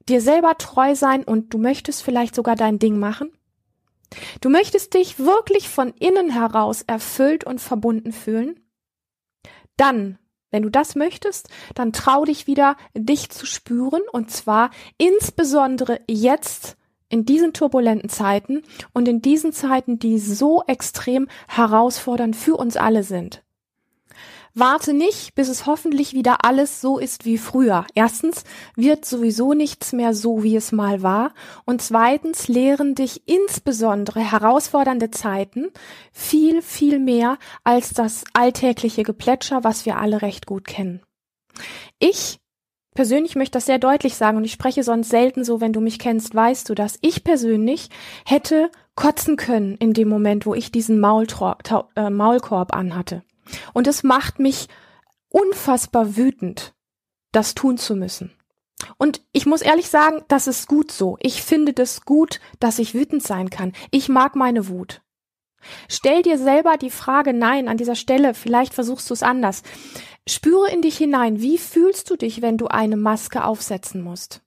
dir 0.09 0.21
selber 0.21 0.59
treu 0.59 0.95
sein 0.95 1.25
und 1.25 1.55
du 1.55 1.59
möchtest 1.59 2.03
vielleicht 2.03 2.35
sogar 2.35 2.57
dein 2.57 2.79
Ding 2.79 2.99
machen? 2.99 3.33
Du 4.41 4.51
möchtest 4.51 4.95
dich 4.95 5.19
wirklich 5.19 5.69
von 5.69 5.93
innen 5.99 6.31
heraus 6.31 6.83
erfüllt 6.83 7.45
und 7.45 7.61
verbunden 7.61 8.13
fühlen? 8.13 8.61
Dann, 9.77 10.19
wenn 10.51 10.63
du 10.63 10.71
das 10.71 10.95
möchtest, 10.95 11.49
dann 11.75 11.93
trau 11.93 12.25
dich 12.25 12.47
wieder, 12.47 12.77
dich 12.95 13.31
zu 13.31 13.47
spüren 13.47 14.03
und 14.13 14.31
zwar 14.31 14.71
insbesondere 14.99 16.01
jetzt 16.07 16.77
in 17.09 17.25
diesen 17.25 17.53
turbulenten 17.53 18.11
Zeiten 18.11 18.63
und 18.93 19.09
in 19.09 19.23
diesen 19.23 19.53
Zeiten, 19.53 19.99
die 19.99 20.19
so 20.19 20.65
extrem 20.67 21.29
herausfordernd 21.49 22.37
für 22.37 22.57
uns 22.57 22.77
alle 22.77 23.03
sind. 23.03 23.43
Warte 24.59 24.95
nicht, 24.95 25.35
bis 25.35 25.51
es 25.51 25.67
hoffentlich 25.67 26.15
wieder 26.15 26.47
alles 26.47 26.81
so 26.81 26.99
ist 26.99 27.27
wie 27.27 27.37
früher. 27.37 27.87
Erstens 27.95 28.45
wird 28.75 29.05
sowieso 29.05 29.53
nichts 29.53 29.93
mehr 29.93 30.15
so, 30.15 30.43
wie 30.43 30.57
es 30.57 30.73
mal 30.73 31.03
war. 31.03 31.35
Und 31.67 31.83
zweitens 31.83 32.49
lehren 32.49 32.95
dich 32.95 33.29
insbesondere 33.29 34.21
herausfordernde 34.21 35.11
Zeiten 35.11 35.67
viel, 36.11 36.63
viel 36.63 36.99
mehr 36.99 37.37
als 37.65 37.91
das 37.91 38.25
alltägliche 38.33 39.03
Geplätscher, 39.03 39.63
was 39.63 39.85
wir 39.85 39.99
alle 39.99 40.23
recht 40.23 40.47
gut 40.47 40.67
kennen. 40.67 41.03
Ich 41.99 42.41
persönlich 42.95 43.37
möchte 43.37 43.59
das 43.59 43.67
sehr 43.67 43.79
deutlich 43.79 44.15
sagen 44.15 44.39
und 44.39 44.45
ich 44.47 44.53
spreche 44.53 44.85
sonst 44.85 45.11
selten 45.11 45.45
so, 45.45 45.61
wenn 45.61 45.75
du 45.75 45.83
mich 45.83 45.99
kennst, 45.99 46.35
weißt 46.35 46.67
du 46.71 46.75
das. 46.75 46.99
Ich 47.03 47.25
persönlich 47.25 47.91
hätte 48.25 48.71
kotzen 48.95 49.37
können 49.37 49.77
in 49.77 49.93
dem 49.93 50.09
Moment, 50.09 50.47
wo 50.47 50.55
ich 50.55 50.73
diesen 50.73 50.99
Maultor 50.99 51.59
äh, 51.95 52.09
Maulkorb 52.09 52.75
anhatte. 52.75 53.23
Und 53.73 53.87
es 53.87 54.03
macht 54.03 54.39
mich 54.39 54.69
unfassbar 55.29 56.17
wütend, 56.17 56.75
das 57.33 57.55
tun 57.55 57.79
zu 57.79 57.95
müssen. 57.95 58.33
Und 58.99 59.23
ich 59.33 59.47
muss 59.47 59.63
ehrlich 59.63 59.89
sagen, 59.89 60.23
das 60.29 60.47
ist 60.47 60.69
gut 60.69 60.93
so. 60.93 61.17
Ich 61.21 61.43
finde 61.43 61.73
das 61.73 62.03
gut, 62.03 62.41
dass 62.61 62.79
ich 62.79 62.95
wütend 62.95 63.23
sein 63.23 63.51
kann. 63.51 63.73
Ich 63.91 64.09
mag 64.09 64.37
meine 64.37 64.69
Wut. 64.69 65.03
Stell 65.89 66.23
dir 66.23 66.39
selber 66.39 66.77
die 66.77 66.91
Frage, 66.91 67.33
nein, 67.33 67.69
an 67.69 67.77
dieser 67.77 67.97
Stelle, 67.97 68.35
vielleicht 68.35 68.75
versuchst 68.75 69.09
du 69.11 69.15
es 69.15 69.23
anders. 69.23 69.63
Spüre 70.29 70.71
in 70.71 70.83
dich 70.83 70.97
hinein, 70.97 71.41
wie 71.41 71.59
fühlst 71.59 72.11
du 72.11 72.17
dich, 72.17 72.43
wenn 72.43 72.59
du 72.59 72.67
eine 72.67 72.97
Maske 72.97 73.45
aufsetzen 73.45 74.03
musst? 74.03 74.43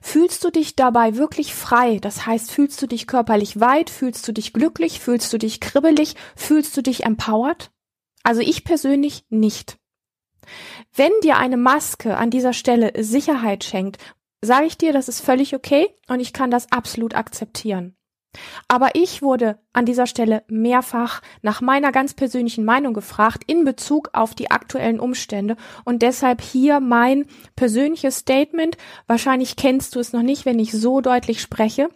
Fühlst 0.00 0.44
du 0.44 0.50
dich 0.50 0.76
dabei 0.76 1.16
wirklich 1.16 1.54
frei? 1.54 1.98
Das 1.98 2.26
heißt, 2.26 2.50
fühlst 2.50 2.80
du 2.80 2.86
dich 2.86 3.06
körperlich 3.06 3.60
weit? 3.60 3.90
Fühlst 3.90 4.26
du 4.26 4.32
dich 4.32 4.52
glücklich? 4.52 5.00
Fühlst 5.00 5.32
du 5.32 5.38
dich 5.38 5.60
kribbelig? 5.60 6.14
Fühlst 6.36 6.76
du 6.76 6.82
dich 6.82 7.04
empowered? 7.04 7.70
Also 8.24 8.40
ich 8.40 8.64
persönlich 8.64 9.24
nicht. 9.28 9.78
Wenn 10.94 11.12
dir 11.22 11.36
eine 11.36 11.56
Maske 11.56 12.16
an 12.16 12.30
dieser 12.30 12.52
Stelle 12.52 12.92
Sicherheit 13.02 13.64
schenkt, 13.64 13.98
sage 14.42 14.66
ich 14.66 14.76
dir, 14.76 14.92
das 14.92 15.08
ist 15.08 15.20
völlig 15.20 15.54
okay 15.54 15.88
und 16.08 16.20
ich 16.20 16.32
kann 16.32 16.50
das 16.50 16.72
absolut 16.72 17.14
akzeptieren. 17.14 17.96
Aber 18.66 18.90
ich 18.94 19.22
wurde 19.22 19.60
an 19.72 19.86
dieser 19.86 20.06
Stelle 20.06 20.42
mehrfach 20.48 21.22
nach 21.42 21.60
meiner 21.60 21.92
ganz 21.92 22.14
persönlichen 22.14 22.64
Meinung 22.64 22.92
gefragt 22.92 23.44
in 23.46 23.64
Bezug 23.64 24.10
auf 24.12 24.34
die 24.34 24.50
aktuellen 24.50 24.98
Umstände 24.98 25.56
und 25.84 26.02
deshalb 26.02 26.40
hier 26.40 26.80
mein 26.80 27.26
persönliches 27.54 28.18
Statement. 28.18 28.76
Wahrscheinlich 29.06 29.54
kennst 29.54 29.94
du 29.94 30.00
es 30.00 30.12
noch 30.12 30.22
nicht, 30.22 30.46
wenn 30.46 30.58
ich 30.58 30.72
so 30.72 31.00
deutlich 31.00 31.40
spreche. 31.40 31.88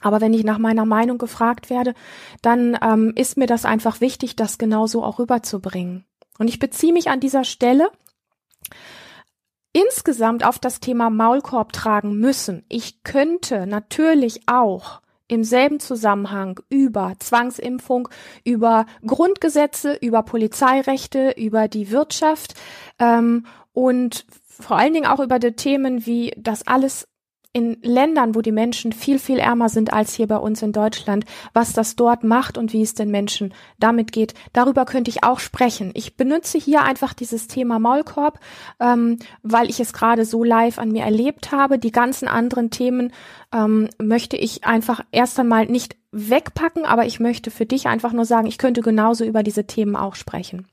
Aber 0.00 0.20
wenn 0.20 0.34
ich 0.34 0.44
nach 0.44 0.58
meiner 0.58 0.84
Meinung 0.84 1.18
gefragt 1.18 1.70
werde, 1.70 1.94
dann 2.42 2.78
ähm, 2.82 3.12
ist 3.16 3.36
mir 3.36 3.46
das 3.46 3.64
einfach 3.64 4.00
wichtig, 4.00 4.36
das 4.36 4.58
genauso 4.58 5.04
auch 5.04 5.18
rüberzubringen. 5.18 6.04
Und 6.38 6.48
ich 6.48 6.58
beziehe 6.58 6.92
mich 6.92 7.10
an 7.10 7.20
dieser 7.20 7.44
Stelle 7.44 7.90
insgesamt 9.72 10.44
auf 10.44 10.58
das 10.58 10.80
Thema 10.80 11.10
Maulkorb 11.10 11.72
tragen 11.72 12.18
müssen. 12.18 12.64
Ich 12.68 13.04
könnte 13.04 13.66
natürlich 13.66 14.42
auch 14.46 15.00
im 15.28 15.44
selben 15.44 15.78
Zusammenhang 15.78 16.58
über 16.68 17.14
Zwangsimpfung, 17.20 18.08
über 18.42 18.86
Grundgesetze, 19.06 19.94
über 20.00 20.24
Polizeirechte, 20.24 21.34
über 21.36 21.68
die 21.68 21.90
Wirtschaft 21.90 22.54
ähm, 22.98 23.46
und 23.72 24.26
vor 24.48 24.76
allen 24.76 24.92
Dingen 24.92 25.06
auch 25.06 25.20
über 25.20 25.38
die 25.38 25.52
Themen 25.52 26.04
wie 26.04 26.32
das 26.36 26.66
alles 26.66 27.06
in 27.52 27.78
Ländern, 27.82 28.36
wo 28.36 28.42
die 28.42 28.52
Menschen 28.52 28.92
viel, 28.92 29.18
viel 29.18 29.38
ärmer 29.38 29.68
sind 29.68 29.92
als 29.92 30.14
hier 30.14 30.28
bei 30.28 30.36
uns 30.36 30.62
in 30.62 30.72
Deutschland, 30.72 31.24
was 31.52 31.72
das 31.72 31.96
dort 31.96 32.22
macht 32.22 32.56
und 32.56 32.72
wie 32.72 32.82
es 32.82 32.94
den 32.94 33.10
Menschen 33.10 33.52
damit 33.80 34.12
geht, 34.12 34.34
darüber 34.52 34.84
könnte 34.84 35.10
ich 35.10 35.24
auch 35.24 35.40
sprechen. 35.40 35.90
Ich 35.94 36.16
benutze 36.16 36.58
hier 36.58 36.82
einfach 36.82 37.12
dieses 37.12 37.48
Thema 37.48 37.80
Maulkorb, 37.80 38.38
ähm, 38.78 39.18
weil 39.42 39.68
ich 39.68 39.80
es 39.80 39.92
gerade 39.92 40.24
so 40.24 40.44
live 40.44 40.78
an 40.78 40.92
mir 40.92 41.02
erlebt 41.02 41.50
habe. 41.50 41.80
Die 41.80 41.90
ganzen 41.90 42.28
anderen 42.28 42.70
Themen 42.70 43.12
ähm, 43.52 43.88
möchte 43.98 44.36
ich 44.36 44.64
einfach 44.64 45.00
erst 45.10 45.40
einmal 45.40 45.66
nicht 45.66 45.96
wegpacken, 46.12 46.84
aber 46.84 47.06
ich 47.06 47.18
möchte 47.18 47.50
für 47.50 47.66
dich 47.66 47.88
einfach 47.88 48.12
nur 48.12 48.26
sagen, 48.26 48.46
ich 48.46 48.58
könnte 48.58 48.80
genauso 48.80 49.24
über 49.24 49.42
diese 49.42 49.66
Themen 49.66 49.96
auch 49.96 50.14
sprechen. 50.14 50.66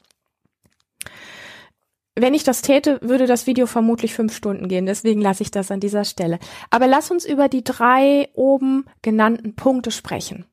Wenn 2.20 2.34
ich 2.34 2.44
das 2.44 2.64
täte, 2.64 3.00
würde 3.04 3.28
das 3.28 3.46
Video 3.46 3.68
vermutlich 3.68 4.16
fünf 4.16 4.36
Stunden 4.36 4.68
gehen. 4.68 4.88
Deswegen 4.88 5.22
lasse 5.22 5.44
ich 5.44 5.52
das 5.52 5.70
an 5.70 5.80
dieser 5.80 6.04
Stelle. 6.04 6.40
Aber 6.72 6.88
lass 6.88 7.12
uns 7.12 7.26
über 7.26 7.48
die 7.48 7.64
drei 7.64 8.30
oben 8.34 8.86
genannten 9.04 9.56
Punkte 9.56 9.92
sprechen. 9.92 10.46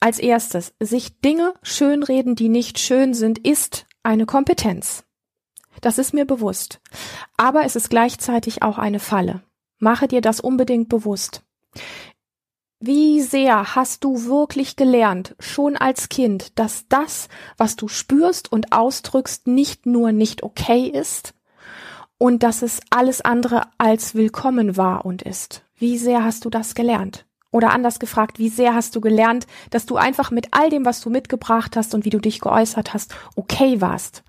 Als 0.00 0.18
erstes, 0.18 0.74
sich 0.80 1.20
Dinge 1.20 1.54
schönreden, 1.62 2.34
die 2.34 2.48
nicht 2.48 2.80
schön 2.80 3.14
sind, 3.14 3.38
ist 3.38 3.86
eine 4.02 4.26
Kompetenz. 4.26 5.04
Das 5.82 5.98
ist 5.98 6.12
mir 6.12 6.24
bewusst. 6.24 6.80
Aber 7.36 7.64
es 7.64 7.76
ist 7.76 7.88
gleichzeitig 7.88 8.62
auch 8.62 8.78
eine 8.78 8.98
Falle. 8.98 9.42
Mache 9.78 10.08
dir 10.08 10.20
das 10.20 10.40
unbedingt 10.40 10.88
bewusst. 10.88 11.44
Wie 12.78 13.22
sehr 13.22 13.74
hast 13.74 14.04
du 14.04 14.26
wirklich 14.26 14.76
gelernt, 14.76 15.34
schon 15.38 15.78
als 15.78 16.10
Kind, 16.10 16.58
dass 16.58 16.86
das, 16.90 17.28
was 17.56 17.74
du 17.76 17.88
spürst 17.88 18.52
und 18.52 18.72
ausdrückst, 18.72 19.46
nicht 19.46 19.86
nur 19.86 20.12
nicht 20.12 20.42
okay 20.42 20.86
ist 20.86 21.32
und 22.18 22.42
dass 22.42 22.60
es 22.60 22.80
alles 22.90 23.22
andere 23.22 23.62
als 23.78 24.14
willkommen 24.14 24.76
war 24.76 25.06
und 25.06 25.22
ist? 25.22 25.64
Wie 25.78 25.96
sehr 25.96 26.22
hast 26.22 26.44
du 26.44 26.50
das 26.50 26.74
gelernt? 26.74 27.24
Oder 27.50 27.70
anders 27.70 27.98
gefragt, 27.98 28.38
wie 28.38 28.50
sehr 28.50 28.74
hast 28.74 28.94
du 28.94 29.00
gelernt, 29.00 29.46
dass 29.70 29.86
du 29.86 29.96
einfach 29.96 30.30
mit 30.30 30.48
all 30.50 30.68
dem, 30.68 30.84
was 30.84 31.00
du 31.00 31.08
mitgebracht 31.08 31.76
hast 31.76 31.94
und 31.94 32.04
wie 32.04 32.10
du 32.10 32.18
dich 32.18 32.40
geäußert 32.40 32.92
hast, 32.92 33.14
okay 33.36 33.80
warst? 33.80 34.22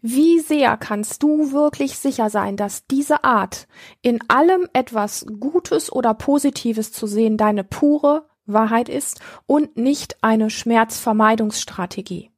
Wie 0.00 0.40
sehr 0.40 0.76
kannst 0.76 1.22
du 1.22 1.52
wirklich 1.52 1.98
sicher 1.98 2.28
sein, 2.30 2.56
dass 2.56 2.86
diese 2.86 3.24
Art, 3.24 3.66
in 4.02 4.18
allem 4.28 4.68
etwas 4.72 5.26
Gutes 5.40 5.92
oder 5.92 6.14
Positives 6.14 6.92
zu 6.92 7.06
sehen, 7.06 7.36
deine 7.36 7.64
pure 7.64 8.26
Wahrheit 8.46 8.88
ist 8.88 9.20
und 9.46 9.76
nicht 9.76 10.22
eine 10.22 10.50
Schmerzvermeidungsstrategie? 10.50 12.30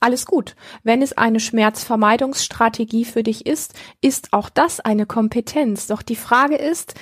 Alles 0.00 0.24
gut. 0.24 0.56
Wenn 0.82 1.02
es 1.02 1.12
eine 1.12 1.40
Schmerzvermeidungsstrategie 1.40 3.04
für 3.04 3.22
dich 3.22 3.46
ist, 3.46 3.74
ist 4.00 4.32
auch 4.32 4.48
das 4.48 4.80
eine 4.80 5.04
Kompetenz. 5.04 5.86
Doch 5.86 6.02
die 6.02 6.16
Frage 6.16 6.56
ist, 6.56 6.94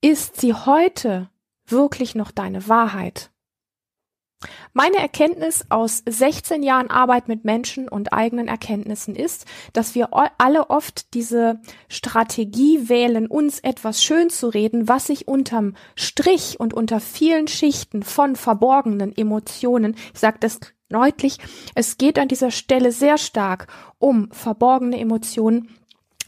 ist 0.00 0.40
sie 0.40 0.54
heute 0.54 1.30
wirklich 1.66 2.14
noch 2.14 2.30
deine 2.30 2.68
Wahrheit? 2.68 3.30
Meine 4.72 4.98
Erkenntnis 4.98 5.64
aus 5.70 6.02
16 6.06 6.62
Jahren 6.62 6.90
Arbeit 6.90 7.28
mit 7.28 7.44
Menschen 7.44 7.88
und 7.88 8.12
eigenen 8.12 8.48
Erkenntnissen 8.48 9.16
ist, 9.16 9.46
dass 9.72 9.94
wir 9.94 10.10
alle 10.38 10.68
oft 10.68 11.14
diese 11.14 11.60
Strategie 11.88 12.88
wählen, 12.88 13.26
uns 13.26 13.60
etwas 13.60 14.02
schön 14.02 14.28
zu 14.28 14.48
reden, 14.48 14.88
was 14.88 15.06
sich 15.06 15.26
unterm 15.26 15.74
Strich 15.94 16.60
und 16.60 16.74
unter 16.74 17.00
vielen 17.00 17.48
Schichten 17.48 18.02
von 18.02 18.36
verborgenen 18.36 19.16
Emotionen, 19.16 19.96
ich 20.12 20.20
sage 20.20 20.36
das 20.40 20.60
deutlich, 20.88 21.38
es 21.74 21.96
geht 21.96 22.18
an 22.18 22.28
dieser 22.28 22.50
Stelle 22.50 22.92
sehr 22.92 23.18
stark 23.18 23.66
um 23.98 24.30
verborgene 24.30 24.98
Emotionen, 24.98 25.75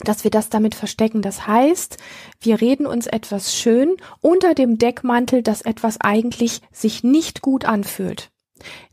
dass 0.00 0.24
wir 0.24 0.30
das 0.30 0.48
damit 0.48 0.74
verstecken. 0.74 1.22
Das 1.22 1.46
heißt, 1.46 1.98
wir 2.40 2.60
reden 2.60 2.86
uns 2.86 3.06
etwas 3.06 3.54
schön 3.54 3.96
unter 4.20 4.54
dem 4.54 4.78
Deckmantel, 4.78 5.42
dass 5.42 5.62
etwas 5.62 6.00
eigentlich 6.00 6.60
sich 6.72 7.02
nicht 7.02 7.42
gut 7.42 7.64
anfühlt. 7.64 8.30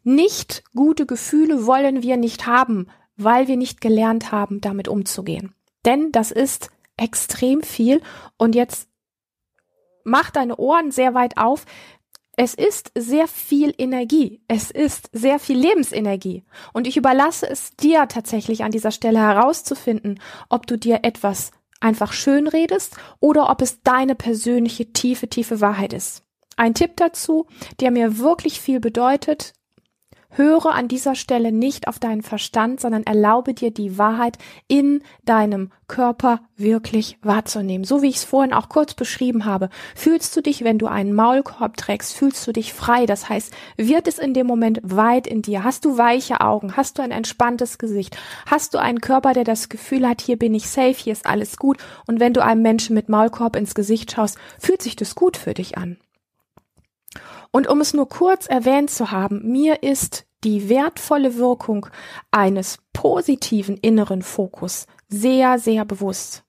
Nicht 0.03 0.63
gute 0.75 1.05
Gefühle 1.05 1.65
wollen 1.65 2.03
wir 2.03 2.17
nicht 2.17 2.45
haben, 2.45 2.87
weil 3.17 3.47
wir 3.47 3.57
nicht 3.57 3.81
gelernt 3.81 4.31
haben, 4.31 4.61
damit 4.61 4.87
umzugehen. 4.87 5.53
Denn 5.85 6.11
das 6.11 6.31
ist 6.31 6.69
extrem 6.97 7.61
viel. 7.61 8.01
Und 8.37 8.55
jetzt 8.55 8.89
mach 10.03 10.31
deine 10.31 10.57
Ohren 10.57 10.91
sehr 10.91 11.13
weit 11.13 11.37
auf. 11.37 11.65
Es 12.37 12.53
ist 12.53 12.91
sehr 12.95 13.27
viel 13.27 13.73
Energie. 13.77 14.41
Es 14.47 14.69
ist 14.71 15.09
sehr 15.13 15.39
viel 15.39 15.57
Lebensenergie. 15.57 16.43
Und 16.73 16.87
ich 16.87 16.97
überlasse 16.97 17.49
es 17.49 17.75
dir 17.77 18.07
tatsächlich 18.07 18.63
an 18.63 18.71
dieser 18.71 18.91
Stelle 18.91 19.19
herauszufinden, 19.19 20.19
ob 20.49 20.67
du 20.67 20.77
dir 20.77 20.99
etwas 21.03 21.51
einfach 21.79 22.13
schön 22.13 22.47
redest 22.47 22.95
oder 23.19 23.49
ob 23.49 23.61
es 23.61 23.81
deine 23.83 24.15
persönliche 24.15 24.91
tiefe, 24.91 25.29
tiefe 25.29 25.61
Wahrheit 25.61 25.93
ist. 25.93 26.23
Ein 26.57 26.73
Tipp 26.73 26.91
dazu, 26.95 27.47
der 27.79 27.91
mir 27.91 28.17
wirklich 28.17 28.59
viel 28.59 28.79
bedeutet, 28.79 29.53
Höre 30.37 30.73
an 30.73 30.87
dieser 30.87 31.15
Stelle 31.15 31.51
nicht 31.51 31.87
auf 31.87 31.97
deinen 31.97 32.21
Verstand, 32.21 32.81
sondern 32.81 33.03
erlaube 33.03 33.53
dir 33.53 33.71
die 33.71 33.97
Wahrheit 33.97 34.37
in 34.67 35.01
deinem 35.23 35.71
Körper 35.87 36.41
wirklich 36.57 37.17
wahrzunehmen. 37.21 37.85
So 37.85 38.01
wie 38.01 38.09
ich 38.09 38.17
es 38.17 38.23
vorhin 38.25 38.53
auch 38.53 38.67
kurz 38.67 38.93
beschrieben 38.95 39.45
habe. 39.45 39.69
Fühlst 39.95 40.35
du 40.35 40.41
dich, 40.41 40.63
wenn 40.63 40.77
du 40.77 40.87
einen 40.87 41.13
Maulkorb 41.13 41.77
trägst, 41.77 42.13
fühlst 42.13 42.45
du 42.45 42.51
dich 42.51 42.73
frei. 42.73 43.05
Das 43.05 43.29
heißt, 43.29 43.53
wird 43.77 44.07
es 44.07 44.19
in 44.19 44.33
dem 44.33 44.45
Moment 44.45 44.81
weit 44.83 45.25
in 45.25 45.41
dir? 45.41 45.63
Hast 45.63 45.85
du 45.85 45.97
weiche 45.97 46.41
Augen? 46.41 46.75
Hast 46.75 46.97
du 46.97 47.01
ein 47.01 47.11
entspanntes 47.11 47.77
Gesicht? 47.77 48.17
Hast 48.45 48.73
du 48.73 48.77
einen 48.77 48.99
Körper, 48.99 49.33
der 49.33 49.45
das 49.45 49.69
Gefühl 49.69 50.07
hat, 50.07 50.21
hier 50.21 50.37
bin 50.37 50.53
ich 50.53 50.69
safe, 50.69 50.95
hier 50.95 51.13
ist 51.13 51.25
alles 51.25 51.57
gut? 51.57 51.77
Und 52.07 52.19
wenn 52.19 52.33
du 52.33 52.43
einem 52.43 52.61
Menschen 52.61 52.93
mit 52.93 53.07
Maulkorb 53.07 53.55
ins 53.55 53.73
Gesicht 53.73 54.11
schaust, 54.11 54.37
fühlt 54.59 54.81
sich 54.81 54.95
das 54.95 55.15
gut 55.15 55.37
für 55.37 55.53
dich 55.53 55.77
an. 55.77 55.97
Und 57.51 57.67
um 57.67 57.79
es 57.79 57.93
nur 57.93 58.09
kurz 58.09 58.47
erwähnt 58.47 58.89
zu 58.89 59.11
haben, 59.11 59.49
mir 59.49 59.81
ist 59.81 60.24
die 60.45 60.69
wertvolle 60.69 61.35
Wirkung 61.35 61.87
eines 62.31 62.77
positiven 62.93 63.77
inneren 63.77 64.21
Fokus 64.21 64.87
sehr, 65.09 65.59
sehr 65.59 65.83
bewusst. 65.85 66.43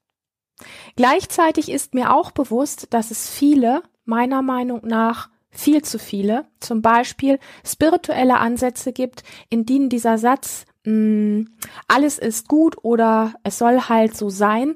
Gleichzeitig 0.94 1.70
ist 1.70 1.94
mir 1.94 2.14
auch 2.14 2.30
bewusst, 2.30 2.88
dass 2.90 3.10
es 3.10 3.28
viele, 3.28 3.82
meiner 4.04 4.42
Meinung 4.42 4.82
nach 4.86 5.30
viel 5.50 5.82
zu 5.82 5.98
viele, 5.98 6.46
zum 6.60 6.82
Beispiel 6.82 7.38
spirituelle 7.64 8.38
Ansätze 8.38 8.92
gibt, 8.92 9.22
in 9.48 9.64
denen 9.66 9.88
dieser 9.88 10.18
Satz 10.18 10.66
mm, 10.84 11.42
alles 11.88 12.18
ist 12.18 12.48
gut 12.48 12.76
oder 12.82 13.34
es 13.42 13.58
soll 13.58 13.80
halt 13.82 14.16
so 14.16 14.30
sein, 14.30 14.74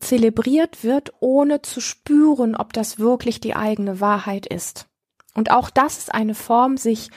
zelebriert 0.00 0.82
wird, 0.82 1.12
ohne 1.20 1.62
zu 1.62 1.80
spüren, 1.80 2.56
ob 2.56 2.72
das 2.72 2.98
wirklich 2.98 3.40
die 3.40 3.54
eigene 3.54 4.00
Wahrheit 4.00 4.46
ist. 4.46 4.86
Und 5.34 5.50
auch 5.50 5.70
das 5.70 5.98
ist 5.98 6.14
eine 6.14 6.34
Form, 6.34 6.76
sich 6.76 7.10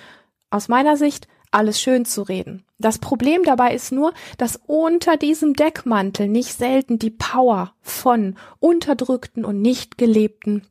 aus 0.50 0.68
meiner 0.68 0.98
Sicht 0.98 1.28
alles 1.52 1.82
schön 1.82 2.06
zu 2.06 2.24
reden. 2.24 2.66
Das 2.78 3.00
Problem 3.00 3.44
dabei 3.44 3.74
ist 3.74 3.92
nur, 3.92 4.14
dass 4.38 4.60
unter 4.68 5.18
diesem 5.18 5.54
Deckmantel 5.54 6.28
nicht 6.28 6.58
selten 6.58 7.00
die 7.00 7.10
Power 7.10 7.74
von 7.82 8.36
unterdrückten 8.60 9.46
und 9.46 9.62
nicht 9.62 9.98
gelebten 9.98 10.68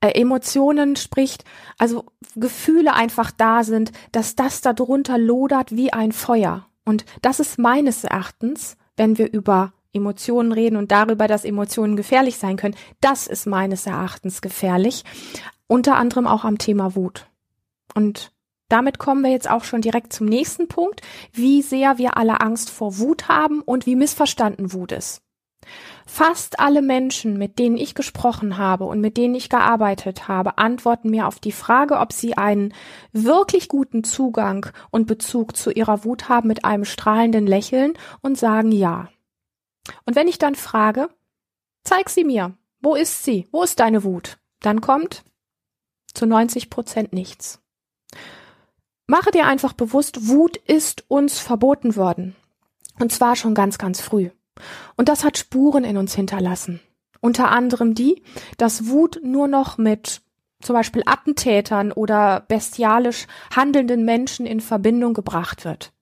äh, 0.00 0.20
Emotionen 0.20 0.96
spricht, 0.96 1.44
also 1.78 2.04
Gefühle 2.34 2.94
einfach 2.94 3.30
da 3.30 3.64
sind, 3.64 3.92
dass 4.12 4.36
das 4.36 4.60
darunter 4.60 5.18
lodert 5.18 5.72
wie 5.72 5.92
ein 5.92 6.12
Feuer. 6.12 6.66
Und 6.84 7.04
das 7.22 7.40
ist 7.40 7.58
meines 7.58 8.04
Erachtens, 8.04 8.76
wenn 8.96 9.18
wir 9.18 9.32
über 9.32 9.72
Emotionen 9.92 10.52
reden 10.52 10.76
und 10.76 10.92
darüber, 10.92 11.26
dass 11.28 11.44
Emotionen 11.44 11.96
gefährlich 11.96 12.38
sein 12.38 12.56
können, 12.56 12.76
das 13.00 13.26
ist 13.26 13.46
meines 13.46 13.86
Erachtens 13.86 14.40
gefährlich 14.40 15.04
unter 15.66 15.96
anderem 15.96 16.26
auch 16.26 16.44
am 16.44 16.58
Thema 16.58 16.94
Wut. 16.94 17.26
Und 17.94 18.32
damit 18.68 18.98
kommen 18.98 19.22
wir 19.22 19.30
jetzt 19.30 19.50
auch 19.50 19.64
schon 19.64 19.80
direkt 19.80 20.12
zum 20.12 20.26
nächsten 20.26 20.68
Punkt, 20.68 21.00
wie 21.32 21.62
sehr 21.62 21.98
wir 21.98 22.16
alle 22.16 22.40
Angst 22.40 22.70
vor 22.70 22.98
Wut 22.98 23.28
haben 23.28 23.60
und 23.62 23.86
wie 23.86 23.96
missverstanden 23.96 24.72
Wut 24.72 24.92
ist. 24.92 25.22
Fast 26.06 26.60
alle 26.60 26.80
Menschen, 26.80 27.36
mit 27.36 27.58
denen 27.58 27.76
ich 27.76 27.94
gesprochen 27.94 28.56
habe 28.56 28.84
und 28.84 29.00
mit 29.00 29.16
denen 29.16 29.34
ich 29.34 29.50
gearbeitet 29.50 30.26
habe, 30.28 30.56
antworten 30.56 31.10
mir 31.10 31.26
auf 31.26 31.38
die 31.38 31.52
Frage, 31.52 31.98
ob 31.98 32.12
sie 32.12 32.38
einen 32.38 32.72
wirklich 33.12 33.68
guten 33.68 34.04
Zugang 34.04 34.66
und 34.90 35.06
Bezug 35.06 35.56
zu 35.56 35.70
ihrer 35.70 36.04
Wut 36.04 36.28
haben 36.28 36.48
mit 36.48 36.64
einem 36.64 36.86
strahlenden 36.86 37.46
Lächeln 37.46 37.92
und 38.22 38.38
sagen 38.38 38.72
ja. 38.72 39.10
Und 40.06 40.16
wenn 40.16 40.28
ich 40.28 40.38
dann 40.38 40.54
frage, 40.54 41.10
zeig 41.84 42.08
sie 42.08 42.24
mir, 42.24 42.56
wo 42.80 42.94
ist 42.94 43.24
sie, 43.24 43.46
wo 43.52 43.62
ist 43.62 43.80
deine 43.80 44.04
Wut? 44.04 44.38
Dann 44.60 44.80
kommt, 44.80 45.24
zu 46.14 46.26
90 46.26 46.70
Prozent 46.70 47.12
nichts. 47.12 47.60
Mache 49.10 49.30
dir 49.30 49.46
einfach 49.46 49.72
bewusst, 49.72 50.28
Wut 50.28 50.58
ist 50.58 51.04
uns 51.08 51.38
verboten 51.38 51.96
worden. 51.96 52.36
Und 53.00 53.10
zwar 53.10 53.36
schon 53.36 53.54
ganz, 53.54 53.78
ganz 53.78 54.02
früh. 54.02 54.28
Und 54.96 55.08
das 55.08 55.24
hat 55.24 55.38
Spuren 55.38 55.82
in 55.82 55.96
uns 55.96 56.14
hinterlassen. 56.14 56.80
Unter 57.20 57.50
anderem 57.50 57.94
die, 57.94 58.22
dass 58.58 58.88
Wut 58.88 59.20
nur 59.24 59.48
noch 59.48 59.78
mit 59.78 60.20
zum 60.60 60.74
Beispiel 60.74 61.02
Attentätern 61.06 61.90
oder 61.90 62.44
bestialisch 62.48 63.26
handelnden 63.54 64.04
Menschen 64.04 64.44
in 64.44 64.60
Verbindung 64.60 65.14
gebracht 65.14 65.64
wird. 65.64 65.92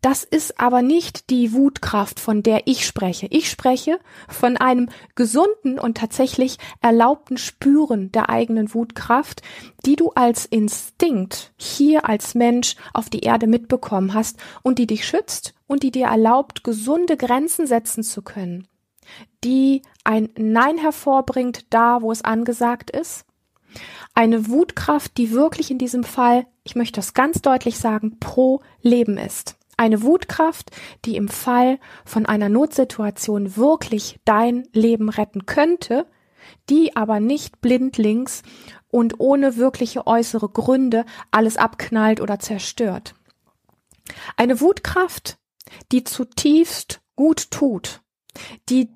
Das 0.00 0.22
ist 0.22 0.60
aber 0.60 0.82
nicht 0.82 1.30
die 1.30 1.52
Wutkraft, 1.52 2.20
von 2.20 2.42
der 2.42 2.66
ich 2.66 2.86
spreche. 2.86 3.26
Ich 3.30 3.50
spreche 3.50 3.98
von 4.28 4.56
einem 4.56 4.88
gesunden 5.14 5.78
und 5.78 5.96
tatsächlich 5.96 6.58
erlaubten 6.80 7.36
Spüren 7.36 8.12
der 8.12 8.28
eigenen 8.30 8.72
Wutkraft, 8.74 9.42
die 9.84 9.96
du 9.96 10.10
als 10.10 10.46
Instinkt 10.46 11.52
hier 11.56 12.08
als 12.08 12.34
Mensch 12.34 12.76
auf 12.94 13.10
die 13.10 13.20
Erde 13.20 13.46
mitbekommen 13.46 14.14
hast 14.14 14.38
und 14.62 14.78
die 14.78 14.86
dich 14.86 15.06
schützt 15.06 15.54
und 15.66 15.82
die 15.82 15.90
dir 15.90 16.06
erlaubt, 16.06 16.62
gesunde 16.62 17.16
Grenzen 17.16 17.66
setzen 17.66 18.04
zu 18.04 18.22
können, 18.22 18.68
die 19.42 19.82
ein 20.04 20.28
Nein 20.38 20.78
hervorbringt 20.78 21.66
da, 21.70 22.02
wo 22.02 22.12
es 22.12 22.22
angesagt 22.22 22.90
ist. 22.90 23.24
Eine 24.14 24.48
Wutkraft, 24.48 25.18
die 25.18 25.32
wirklich 25.32 25.70
in 25.70 25.78
diesem 25.78 26.04
Fall, 26.04 26.46
ich 26.64 26.76
möchte 26.76 27.00
das 27.00 27.12
ganz 27.12 27.42
deutlich 27.42 27.78
sagen, 27.78 28.18
pro 28.18 28.62
Leben 28.80 29.18
ist. 29.18 29.55
Eine 29.76 30.02
Wutkraft, 30.02 30.70
die 31.04 31.16
im 31.16 31.28
Fall 31.28 31.78
von 32.04 32.26
einer 32.26 32.48
Notsituation 32.48 33.56
wirklich 33.56 34.18
dein 34.24 34.66
Leben 34.72 35.08
retten 35.08 35.46
könnte, 35.46 36.06
die 36.70 36.96
aber 36.96 37.20
nicht 37.20 37.60
blindlings 37.60 38.42
und 38.88 39.20
ohne 39.20 39.56
wirkliche 39.56 40.06
äußere 40.06 40.48
Gründe 40.48 41.04
alles 41.30 41.56
abknallt 41.56 42.20
oder 42.20 42.38
zerstört. 42.38 43.14
Eine 44.36 44.60
Wutkraft, 44.60 45.38
die 45.92 46.04
zutiefst 46.04 47.00
gut 47.16 47.50
tut, 47.50 48.02
die 48.68 48.95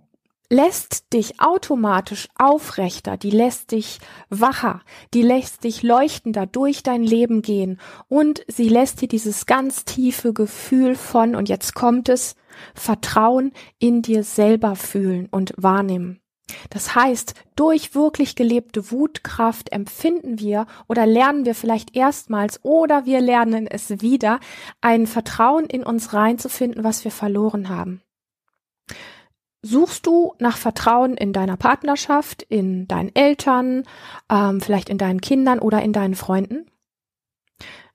lässt 0.51 1.13
dich 1.13 1.41
automatisch 1.41 2.29
aufrechter, 2.37 3.17
die 3.17 3.31
lässt 3.31 3.71
dich 3.71 4.01
wacher, 4.29 4.81
die 5.15 5.23
lässt 5.23 5.63
dich 5.65 5.83
leuchtender 5.83 6.45
durch 6.47 6.83
dein 6.83 7.05
Leben 7.05 7.41
gehen 7.41 7.81
und 8.09 8.45
sie 8.49 8.69
lässt 8.69 9.01
dir 9.01 9.09
dieses 9.09 9.47
ganz 9.47 9.85
tiefe 9.85 10.33
Gefühl 10.35 10.97
von, 10.97 11.37
und 11.37 11.49
jetzt 11.49 11.75
kommt 11.75 12.09
es, 12.09 12.35
Vertrauen 12.75 13.53
in 13.79 14.03
dir 14.03 14.25
selber 14.25 14.75
fühlen 14.75 15.29
und 15.31 15.55
wahrnehmen. 15.57 16.21
Das 16.69 16.97
heißt, 16.97 17.35
durch 17.55 17.95
wirklich 17.95 18.35
gelebte 18.35 18.91
Wutkraft 18.91 19.71
empfinden 19.71 20.41
wir 20.41 20.67
oder 20.89 21.07
lernen 21.07 21.45
wir 21.45 21.55
vielleicht 21.55 21.95
erstmals 21.95 22.59
oder 22.65 23.07
wir 23.07 23.21
lernen 23.21 23.69
es 23.69 24.01
wieder, 24.01 24.41
ein 24.81 25.07
Vertrauen 25.07 25.67
in 25.67 25.85
uns 25.85 26.13
reinzufinden, 26.13 26.83
was 26.83 27.05
wir 27.05 27.13
verloren 27.13 27.69
haben. 27.69 28.03
Suchst 29.63 30.07
du 30.07 30.35
nach 30.39 30.57
Vertrauen 30.57 31.17
in 31.17 31.33
deiner 31.33 31.57
Partnerschaft, 31.57 32.43
in 32.43 32.89
deinen 32.89 33.15
Eltern, 33.15 33.85
ähm, 34.31 34.61
vielleicht 34.61 34.89
in 34.89 34.97
deinen 34.97 35.21
Kindern 35.21 35.59
oder 35.59 35.83
in 35.83 35.93
deinen 35.93 36.15
Freunden? 36.15 36.67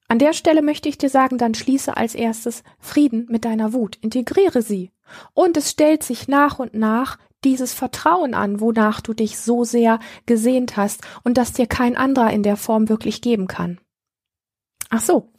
An 0.08 0.20
der 0.20 0.34
Stelle 0.34 0.62
möchte 0.62 0.88
ich 0.88 1.00
dir 1.00 1.10
sagen, 1.10 1.40
dann 1.40 1.56
schließe 1.56 1.98
als 1.98 2.14
erstes 2.14 2.64
Frieden 2.78 3.26
mit 3.30 3.46
deiner 3.46 3.74
Wut, 3.74 3.98
integriere 4.02 4.62
sie. 4.62 4.92
Und 5.34 5.58
es 5.58 5.72
stellt 5.72 6.04
sich 6.04 6.28
nach 6.28 6.60
und 6.60 6.76
nach 6.76 7.18
dieses 7.44 7.74
Vertrauen 7.74 8.34
an, 8.34 8.60
wonach 8.60 9.02
du 9.02 9.14
dich 9.14 9.40
so 9.40 9.64
sehr 9.64 10.00
gesehnt 10.26 10.78
hast 10.78 11.02
und 11.24 11.38
das 11.38 11.54
dir 11.54 11.68
kein 11.68 11.96
anderer 11.96 12.32
in 12.32 12.44
der 12.44 12.58
Form 12.58 12.90
wirklich 12.90 13.22
geben 13.22 13.48
kann. 13.48 13.80
Ach 14.90 15.02
so. 15.02 15.32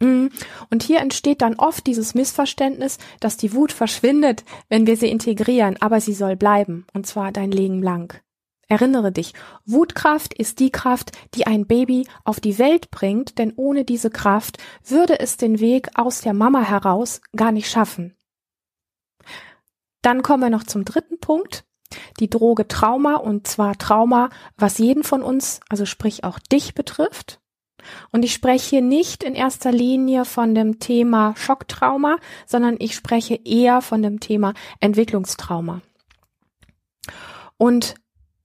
Und 0.00 0.82
hier 0.82 1.00
entsteht 1.00 1.42
dann 1.42 1.56
oft 1.56 1.86
dieses 1.86 2.14
Missverständnis, 2.14 2.98
dass 3.20 3.36
die 3.36 3.52
Wut 3.52 3.70
verschwindet, 3.70 4.44
wenn 4.68 4.86
wir 4.86 4.96
sie 4.96 5.08
integrieren, 5.08 5.76
aber 5.80 6.00
sie 6.00 6.14
soll 6.14 6.36
bleiben, 6.36 6.86
und 6.94 7.06
zwar 7.06 7.32
dein 7.32 7.50
Leben 7.50 7.82
lang. 7.82 8.14
Erinnere 8.66 9.10
dich, 9.10 9.34
Wutkraft 9.66 10.32
ist 10.32 10.60
die 10.60 10.70
Kraft, 10.70 11.10
die 11.34 11.46
ein 11.46 11.66
Baby 11.66 12.06
auf 12.24 12.38
die 12.38 12.58
Welt 12.58 12.90
bringt, 12.92 13.36
denn 13.38 13.52
ohne 13.56 13.84
diese 13.84 14.10
Kraft 14.10 14.58
würde 14.86 15.18
es 15.18 15.36
den 15.36 15.58
Weg 15.58 15.88
aus 15.98 16.20
der 16.20 16.34
Mama 16.34 16.62
heraus 16.62 17.20
gar 17.34 17.50
nicht 17.50 17.68
schaffen. 17.68 18.16
Dann 20.02 20.22
kommen 20.22 20.44
wir 20.44 20.50
noch 20.50 20.64
zum 20.64 20.84
dritten 20.84 21.18
Punkt, 21.18 21.64
die 22.20 22.30
Droge 22.30 22.68
Trauma, 22.68 23.16
und 23.16 23.48
zwar 23.48 23.76
Trauma, 23.76 24.30
was 24.56 24.78
jeden 24.78 25.02
von 25.02 25.22
uns, 25.22 25.60
also 25.68 25.84
sprich 25.84 26.22
auch 26.22 26.38
dich 26.38 26.74
betrifft. 26.74 27.39
Und 28.12 28.24
ich 28.24 28.32
spreche 28.32 28.70
hier 28.70 28.82
nicht 28.82 29.22
in 29.22 29.34
erster 29.34 29.72
Linie 29.72 30.24
von 30.24 30.54
dem 30.54 30.78
Thema 30.78 31.34
Schocktrauma, 31.36 32.16
sondern 32.46 32.76
ich 32.78 32.94
spreche 32.94 33.40
eher 33.44 33.82
von 33.82 34.02
dem 34.02 34.20
Thema 34.20 34.54
Entwicklungstrauma. 34.80 35.82
Und 37.56 37.94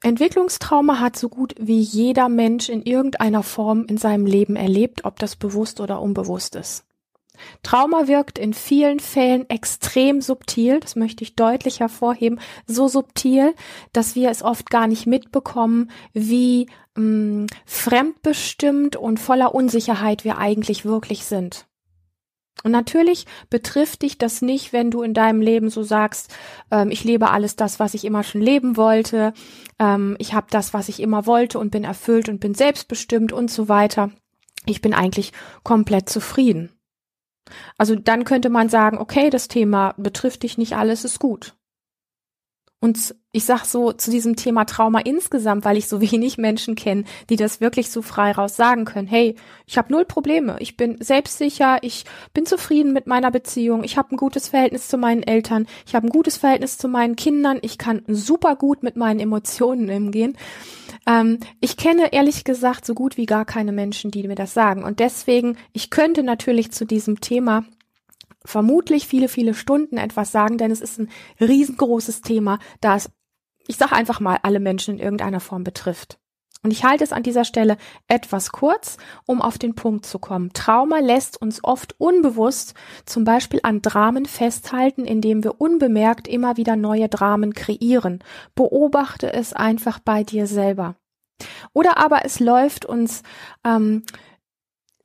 Entwicklungstrauma 0.03 0.99
hat 0.99 1.17
so 1.17 1.29
gut 1.29 1.55
wie 1.57 1.79
jeder 1.79 2.29
Mensch 2.29 2.69
in 2.69 2.83
irgendeiner 2.83 3.41
Form 3.41 3.85
in 3.87 3.97
seinem 3.97 4.25
Leben 4.25 4.55
erlebt, 4.55 5.05
ob 5.05 5.17
das 5.19 5.35
bewusst 5.35 5.79
oder 5.79 6.01
unbewusst 6.01 6.55
ist. 6.55 6.85
Trauma 7.63 8.07
wirkt 8.07 8.37
in 8.37 8.53
vielen 8.53 8.99
Fällen 8.99 9.49
extrem 9.49 10.21
subtil, 10.21 10.79
das 10.79 10.95
möchte 10.95 11.23
ich 11.23 11.35
deutlich 11.35 11.79
hervorheben, 11.79 12.39
so 12.67 12.87
subtil, 12.87 13.53
dass 13.93 14.15
wir 14.15 14.29
es 14.29 14.41
oft 14.41 14.69
gar 14.69 14.87
nicht 14.87 15.05
mitbekommen, 15.07 15.91
wie 16.13 16.67
mh, 16.95 17.03
mm, 17.03 17.47
fremdbestimmt 17.65 18.95
und 18.95 19.19
voller 19.19 19.53
Unsicherheit 19.55 20.23
wir 20.23 20.37
eigentlich 20.37 20.85
wirklich 20.85 21.25
sind. 21.25 21.67
Und 22.63 22.71
natürlich 22.71 23.25
betrifft 23.49 24.01
dich 24.01 24.17
das 24.17 24.41
nicht, 24.41 24.73
wenn 24.73 24.89
du 24.89 25.03
in 25.03 25.13
deinem 25.13 25.41
Leben 25.41 25.69
so 25.69 25.83
sagst, 25.83 26.33
ähm, 26.71 26.89
ich 26.89 27.03
lebe 27.03 27.29
alles 27.29 27.55
das, 27.55 27.79
was 27.79 27.93
ich 27.93 28.05
immer 28.05 28.23
schon 28.23 28.41
leben 28.41 28.75
wollte, 28.75 29.33
ähm, 29.77 30.15
ich 30.19 30.33
habe 30.33 30.47
das, 30.49 30.73
was 30.73 30.89
ich 30.89 30.99
immer 30.99 31.27
wollte 31.27 31.59
und 31.59 31.69
bin 31.69 31.83
erfüllt 31.83 32.27
und 32.27 32.39
bin 32.39 32.55
selbstbestimmt 32.55 33.31
und 33.31 33.51
so 33.51 33.69
weiter. 33.69 34.09
Ich 34.65 34.81
bin 34.81 34.93
eigentlich 34.93 35.31
komplett 35.63 36.09
zufrieden. 36.09 36.74
Also 37.77 37.95
dann 37.95 38.25
könnte 38.25 38.49
man 38.49 38.69
sagen, 38.69 38.97
okay, 38.97 39.29
das 39.29 39.47
Thema 39.47 39.93
betrifft 39.97 40.43
dich 40.43 40.57
nicht, 40.57 40.75
alles 40.75 41.05
ist 41.05 41.19
gut. 41.19 41.55
Und 42.85 43.15
ich 43.31 43.45
sag 43.45 43.65
so 43.65 43.93
zu 43.93 44.11
diesem 44.11 44.35
Thema 44.35 44.65
Trauma 44.65 44.99
insgesamt, 44.99 45.65
weil 45.65 45.75
ich 45.75 45.87
so 45.87 46.01
wenig 46.11 46.37
Menschen 46.37 46.75
kenne, 46.75 47.03
die 47.31 47.35
das 47.35 47.59
wirklich 47.59 47.89
so 47.89 48.03
frei 48.03 48.31
raus 48.31 48.55
sagen 48.55 48.85
können. 48.85 49.07
Hey, 49.07 49.33
ich 49.65 49.79
habe 49.79 49.91
null 49.91 50.05
Probleme, 50.05 50.57
ich 50.59 50.77
bin 50.77 50.97
selbstsicher, 51.01 51.79
ich 51.81 52.05
bin 52.35 52.45
zufrieden 52.45 52.93
mit 52.93 53.07
meiner 53.07 53.31
Beziehung, 53.31 53.83
ich 53.83 53.97
habe 53.97 54.13
ein 54.13 54.17
gutes 54.17 54.49
Verhältnis 54.49 54.87
zu 54.87 54.99
meinen 54.99 55.23
Eltern, 55.23 55.65
ich 55.87 55.95
habe 55.95 56.05
ein 56.05 56.11
gutes 56.11 56.37
Verhältnis 56.37 56.77
zu 56.77 56.87
meinen 56.87 57.15
Kindern, 57.15 57.57
ich 57.63 57.79
kann 57.79 58.03
super 58.07 58.55
gut 58.55 58.83
mit 58.83 58.97
meinen 58.97 59.19
Emotionen 59.19 59.89
umgehen. 59.89 60.37
Ähm, 61.07 61.39
ich 61.61 61.77
kenne 61.77 62.13
ehrlich 62.13 62.43
gesagt 62.43 62.85
so 62.85 62.93
gut 62.93 63.17
wie 63.17 63.25
gar 63.25 63.45
keine 63.45 63.71
Menschen, 63.71 64.11
die 64.11 64.27
mir 64.27 64.35
das 64.35 64.53
sagen. 64.53 64.83
Und 64.83 64.99
deswegen, 64.99 65.57
ich 65.73 65.89
könnte 65.89 66.21
natürlich 66.21 66.71
zu 66.71 66.85
diesem 66.85 67.19
Thema 67.19 67.65
vermutlich 68.45 69.07
viele, 69.07 69.27
viele 69.27 69.53
Stunden 69.53 69.97
etwas 69.97 70.31
sagen, 70.31 70.57
denn 70.57 70.71
es 70.71 70.81
ist 70.81 70.99
ein 70.99 71.09
riesengroßes 71.39 72.21
Thema, 72.21 72.59
das, 72.81 73.11
ich 73.67 73.77
sage 73.77 73.93
einfach 73.93 74.19
mal, 74.19 74.39
alle 74.43 74.59
Menschen 74.59 74.95
in 74.95 74.99
irgendeiner 74.99 75.39
Form 75.39 75.63
betrifft. 75.63 76.19
Und 76.65 76.71
ich 76.71 76.83
halte 76.83 77.03
es 77.03 77.13
an 77.13 77.21
dieser 77.21 77.45
Stelle 77.45 77.77
etwas 78.07 78.51
kurz, 78.51 78.97
um 79.27 79.39
auf 79.39 79.59
den 79.59 79.75
Punkt 79.75 80.03
zu 80.03 80.17
kommen. 80.17 80.51
Trauma 80.51 80.97
lässt 80.97 81.39
uns 81.39 81.63
oft 81.63 81.93
unbewusst 81.99 82.73
zum 83.05 83.23
Beispiel 83.23 83.59
an 83.61 83.83
Dramen 83.83 84.25
festhalten, 84.25 85.05
indem 85.05 85.43
wir 85.43 85.61
unbemerkt 85.61 86.27
immer 86.27 86.57
wieder 86.57 86.75
neue 86.75 87.07
Dramen 87.07 87.53
kreieren. 87.53 88.23
Beobachte 88.55 89.31
es 89.31 89.53
einfach 89.53 89.99
bei 89.99 90.23
dir 90.23 90.47
selber. 90.47 90.95
Oder 91.73 91.97
aber 91.97 92.25
es 92.25 92.39
läuft 92.39 92.85
uns 92.85 93.21
ähm, 93.63 94.01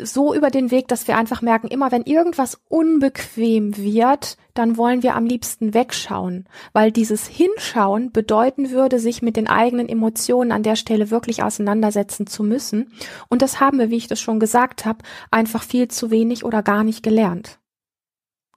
so 0.04 0.34
über 0.34 0.50
den 0.50 0.70
Weg, 0.70 0.88
dass 0.88 1.08
wir 1.08 1.16
einfach 1.16 1.42
merken, 1.42 1.68
immer 1.68 1.92
wenn 1.92 2.02
irgendwas 2.02 2.60
unbequem 2.68 3.76
wird, 3.76 4.36
dann 4.54 4.76
wollen 4.76 5.02
wir 5.02 5.14
am 5.14 5.26
liebsten 5.26 5.74
wegschauen, 5.74 6.48
weil 6.72 6.92
dieses 6.92 7.26
Hinschauen 7.26 8.12
bedeuten 8.12 8.70
würde, 8.70 8.98
sich 8.98 9.22
mit 9.22 9.36
den 9.36 9.48
eigenen 9.48 9.88
Emotionen 9.88 10.52
an 10.52 10.62
der 10.62 10.76
Stelle 10.76 11.10
wirklich 11.10 11.42
auseinandersetzen 11.42 12.26
zu 12.26 12.42
müssen. 12.42 12.92
Und 13.28 13.42
das 13.42 13.60
haben 13.60 13.78
wir, 13.78 13.90
wie 13.90 13.96
ich 13.96 14.08
das 14.08 14.20
schon 14.20 14.40
gesagt 14.40 14.84
habe, 14.84 15.04
einfach 15.30 15.62
viel 15.62 15.88
zu 15.88 16.10
wenig 16.10 16.44
oder 16.44 16.62
gar 16.62 16.84
nicht 16.84 17.02
gelernt. 17.02 17.58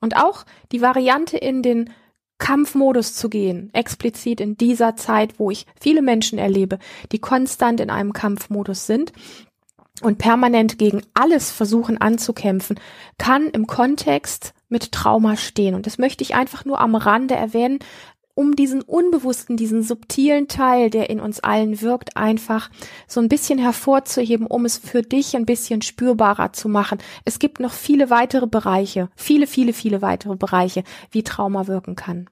Und 0.01 0.17
auch 0.17 0.45
die 0.71 0.81
Variante 0.81 1.37
in 1.37 1.61
den 1.61 1.89
Kampfmodus 2.37 3.15
zu 3.15 3.29
gehen, 3.29 3.69
explizit 3.73 4.41
in 4.41 4.57
dieser 4.57 4.97
Zeit, 4.97 5.39
wo 5.39 5.49
ich 5.49 5.65
viele 5.79 6.01
Menschen 6.01 6.37
erlebe, 6.37 6.77
die 7.13 7.19
konstant 7.19 7.79
in 7.79 7.89
einem 7.89 8.11
Kampfmodus 8.11 8.85
sind, 8.85 9.13
und 10.01 10.17
permanent 10.17 10.77
gegen 10.77 11.03
alles 11.13 11.51
versuchen 11.51 11.99
anzukämpfen, 11.99 12.79
kann 13.17 13.47
im 13.47 13.67
Kontext 13.67 14.53
mit 14.69 14.91
Trauma 14.91 15.37
stehen. 15.37 15.75
Und 15.75 15.85
das 15.85 15.97
möchte 15.97 16.23
ich 16.23 16.35
einfach 16.35 16.65
nur 16.65 16.79
am 16.79 16.95
Rande 16.95 17.35
erwähnen, 17.35 17.79
um 18.35 18.55
diesen 18.55 18.81
unbewussten, 18.81 19.57
diesen 19.57 19.83
subtilen 19.83 20.47
Teil, 20.47 20.89
der 20.89 21.09
in 21.09 21.19
uns 21.19 21.39
allen 21.39 21.81
wirkt, 21.81 22.17
einfach 22.17 22.71
so 23.07 23.21
ein 23.21 23.29
bisschen 23.29 23.59
hervorzuheben, 23.59 24.47
um 24.47 24.65
es 24.65 24.77
für 24.77 25.03
dich 25.03 25.35
ein 25.35 25.45
bisschen 25.45 25.81
spürbarer 25.81 26.51
zu 26.53 26.67
machen. 26.67 26.97
Es 27.25 27.37
gibt 27.37 27.59
noch 27.59 27.73
viele 27.73 28.09
weitere 28.09 28.47
Bereiche, 28.47 29.09
viele, 29.15 29.45
viele, 29.45 29.73
viele 29.73 30.01
weitere 30.01 30.35
Bereiche, 30.35 30.83
wie 31.11 31.23
Trauma 31.23 31.67
wirken 31.67 31.95
kann. 31.95 32.27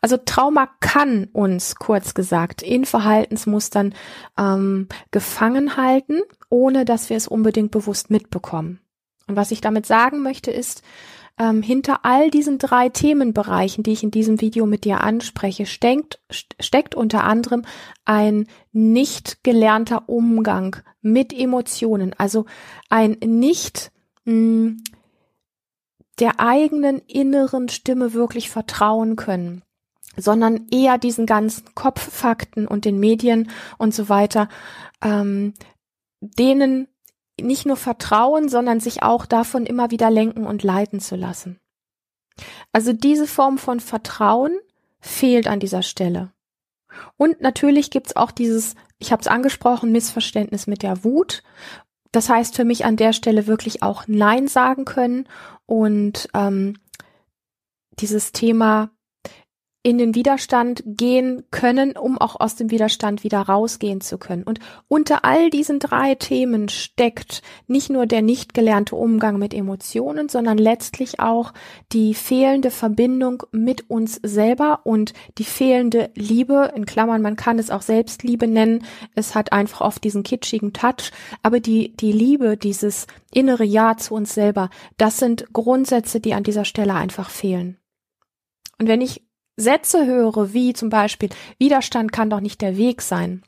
Also 0.00 0.16
Trauma 0.16 0.68
kann 0.80 1.28
uns, 1.32 1.76
kurz 1.76 2.14
gesagt, 2.14 2.62
in 2.62 2.84
Verhaltensmustern 2.84 3.94
ähm, 4.38 4.88
gefangen 5.10 5.76
halten, 5.76 6.20
ohne 6.48 6.84
dass 6.84 7.10
wir 7.10 7.16
es 7.16 7.28
unbedingt 7.28 7.70
bewusst 7.70 8.10
mitbekommen. 8.10 8.80
Und 9.26 9.36
was 9.36 9.50
ich 9.50 9.60
damit 9.60 9.86
sagen 9.86 10.22
möchte, 10.22 10.50
ist, 10.50 10.82
ähm, 11.38 11.62
hinter 11.62 12.04
all 12.04 12.30
diesen 12.30 12.58
drei 12.58 12.90
Themenbereichen, 12.90 13.82
die 13.82 13.92
ich 13.92 14.02
in 14.02 14.10
diesem 14.10 14.40
Video 14.40 14.66
mit 14.66 14.84
dir 14.84 15.00
anspreche, 15.00 15.64
steckt, 15.64 16.20
steckt 16.30 16.94
unter 16.94 17.24
anderem 17.24 17.62
ein 18.04 18.46
nicht 18.72 19.42
gelernter 19.42 20.08
Umgang 20.08 20.76
mit 21.00 21.32
Emotionen, 21.32 22.14
also 22.18 22.44
ein 22.90 23.16
nicht 23.22 23.90
mh, 24.24 24.32
hm, 24.32 24.82
der 26.20 26.38
eigenen 26.38 26.98
inneren 27.00 27.68
Stimme 27.68 28.12
wirklich 28.12 28.50
vertrauen 28.50 29.16
können, 29.16 29.62
sondern 30.16 30.68
eher 30.70 30.98
diesen 30.98 31.26
ganzen 31.26 31.74
Kopffakten 31.74 32.66
und 32.66 32.84
den 32.84 33.00
Medien 33.00 33.50
und 33.78 33.94
so 33.94 34.08
weiter, 34.08 34.48
ähm, 35.02 35.54
denen 36.20 36.88
nicht 37.40 37.64
nur 37.66 37.76
vertrauen, 37.76 38.48
sondern 38.48 38.80
sich 38.80 39.02
auch 39.02 39.24
davon 39.24 39.64
immer 39.64 39.90
wieder 39.90 40.10
lenken 40.10 40.46
und 40.46 40.62
leiten 40.62 41.00
zu 41.00 41.16
lassen. 41.16 41.58
Also 42.72 42.92
diese 42.92 43.26
Form 43.26 43.58
von 43.58 43.80
Vertrauen 43.80 44.58
fehlt 45.00 45.48
an 45.48 45.60
dieser 45.60 45.82
Stelle. 45.82 46.32
Und 47.16 47.40
natürlich 47.40 47.90
gibt's 47.90 48.16
auch 48.16 48.30
dieses, 48.30 48.74
ich 48.98 49.12
habe 49.12 49.20
es 49.20 49.28
angesprochen, 49.28 49.92
Missverständnis 49.92 50.66
mit 50.66 50.82
der 50.82 51.04
Wut, 51.04 51.42
das 52.12 52.28
heißt 52.28 52.56
für 52.56 52.64
mich 52.64 52.84
an 52.84 52.96
der 52.96 53.12
Stelle 53.12 53.46
wirklich 53.46 53.82
auch 53.82 54.04
Nein 54.06 54.48
sagen 54.48 54.84
können 54.84 55.28
und 55.66 56.28
ähm, 56.34 56.76
dieses 57.98 58.32
Thema 58.32 58.90
in 59.82 59.96
den 59.96 60.14
Widerstand 60.14 60.82
gehen 60.84 61.44
können, 61.50 61.96
um 61.96 62.18
auch 62.18 62.38
aus 62.38 62.54
dem 62.54 62.70
Widerstand 62.70 63.24
wieder 63.24 63.40
rausgehen 63.40 64.02
zu 64.02 64.18
können. 64.18 64.42
Und 64.42 64.60
unter 64.88 65.24
all 65.24 65.48
diesen 65.48 65.78
drei 65.78 66.14
Themen 66.16 66.68
steckt 66.68 67.40
nicht 67.66 67.88
nur 67.88 68.04
der 68.04 68.20
nicht 68.20 68.52
gelernte 68.52 68.96
Umgang 68.96 69.38
mit 69.38 69.54
Emotionen, 69.54 70.28
sondern 70.28 70.58
letztlich 70.58 71.18
auch 71.18 71.54
die 71.92 72.12
fehlende 72.12 72.70
Verbindung 72.70 73.44
mit 73.52 73.88
uns 73.88 74.20
selber 74.22 74.80
und 74.84 75.14
die 75.38 75.44
fehlende 75.44 76.10
Liebe, 76.14 76.72
in 76.76 76.84
Klammern, 76.84 77.22
man 77.22 77.36
kann 77.36 77.58
es 77.58 77.70
auch 77.70 77.82
Selbstliebe 77.82 78.46
nennen. 78.46 78.84
Es 79.14 79.34
hat 79.34 79.52
einfach 79.54 79.80
oft 79.80 80.04
diesen 80.04 80.24
kitschigen 80.24 80.74
Touch, 80.74 81.10
aber 81.42 81.58
die, 81.58 81.96
die 81.96 82.12
Liebe, 82.12 82.58
dieses 82.58 83.06
innere 83.32 83.64
Ja 83.64 83.96
zu 83.96 84.14
uns 84.14 84.34
selber, 84.34 84.68
das 84.98 85.16
sind 85.16 85.54
Grundsätze, 85.54 86.20
die 86.20 86.34
an 86.34 86.42
dieser 86.42 86.66
Stelle 86.66 86.94
einfach 86.94 87.30
fehlen. 87.30 87.78
Und 88.78 88.86
wenn 88.86 89.00
ich 89.00 89.22
Sätze 89.56 90.06
höre, 90.06 90.52
wie 90.52 90.72
zum 90.72 90.88
Beispiel 90.88 91.28
Widerstand 91.58 92.12
kann 92.12 92.30
doch 92.30 92.40
nicht 92.40 92.60
der 92.60 92.76
Weg 92.76 93.02
sein, 93.02 93.42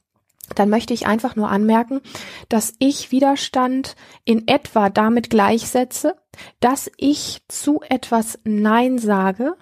dann 0.55 0.69
möchte 0.69 0.93
ich 0.93 1.07
einfach 1.07 1.37
nur 1.37 1.49
anmerken, 1.49 2.01
dass 2.49 2.75
ich 2.79 3.11
Widerstand 3.11 3.97
in 4.25 4.49
etwa 4.49 4.91
damit 4.91 5.31
gleichsetze, 5.31 6.17
dass 6.61 6.91
ich 6.97 7.43
zu 7.49 7.81
etwas 7.89 8.39
Nein 8.45 8.99
sage. 8.99 9.57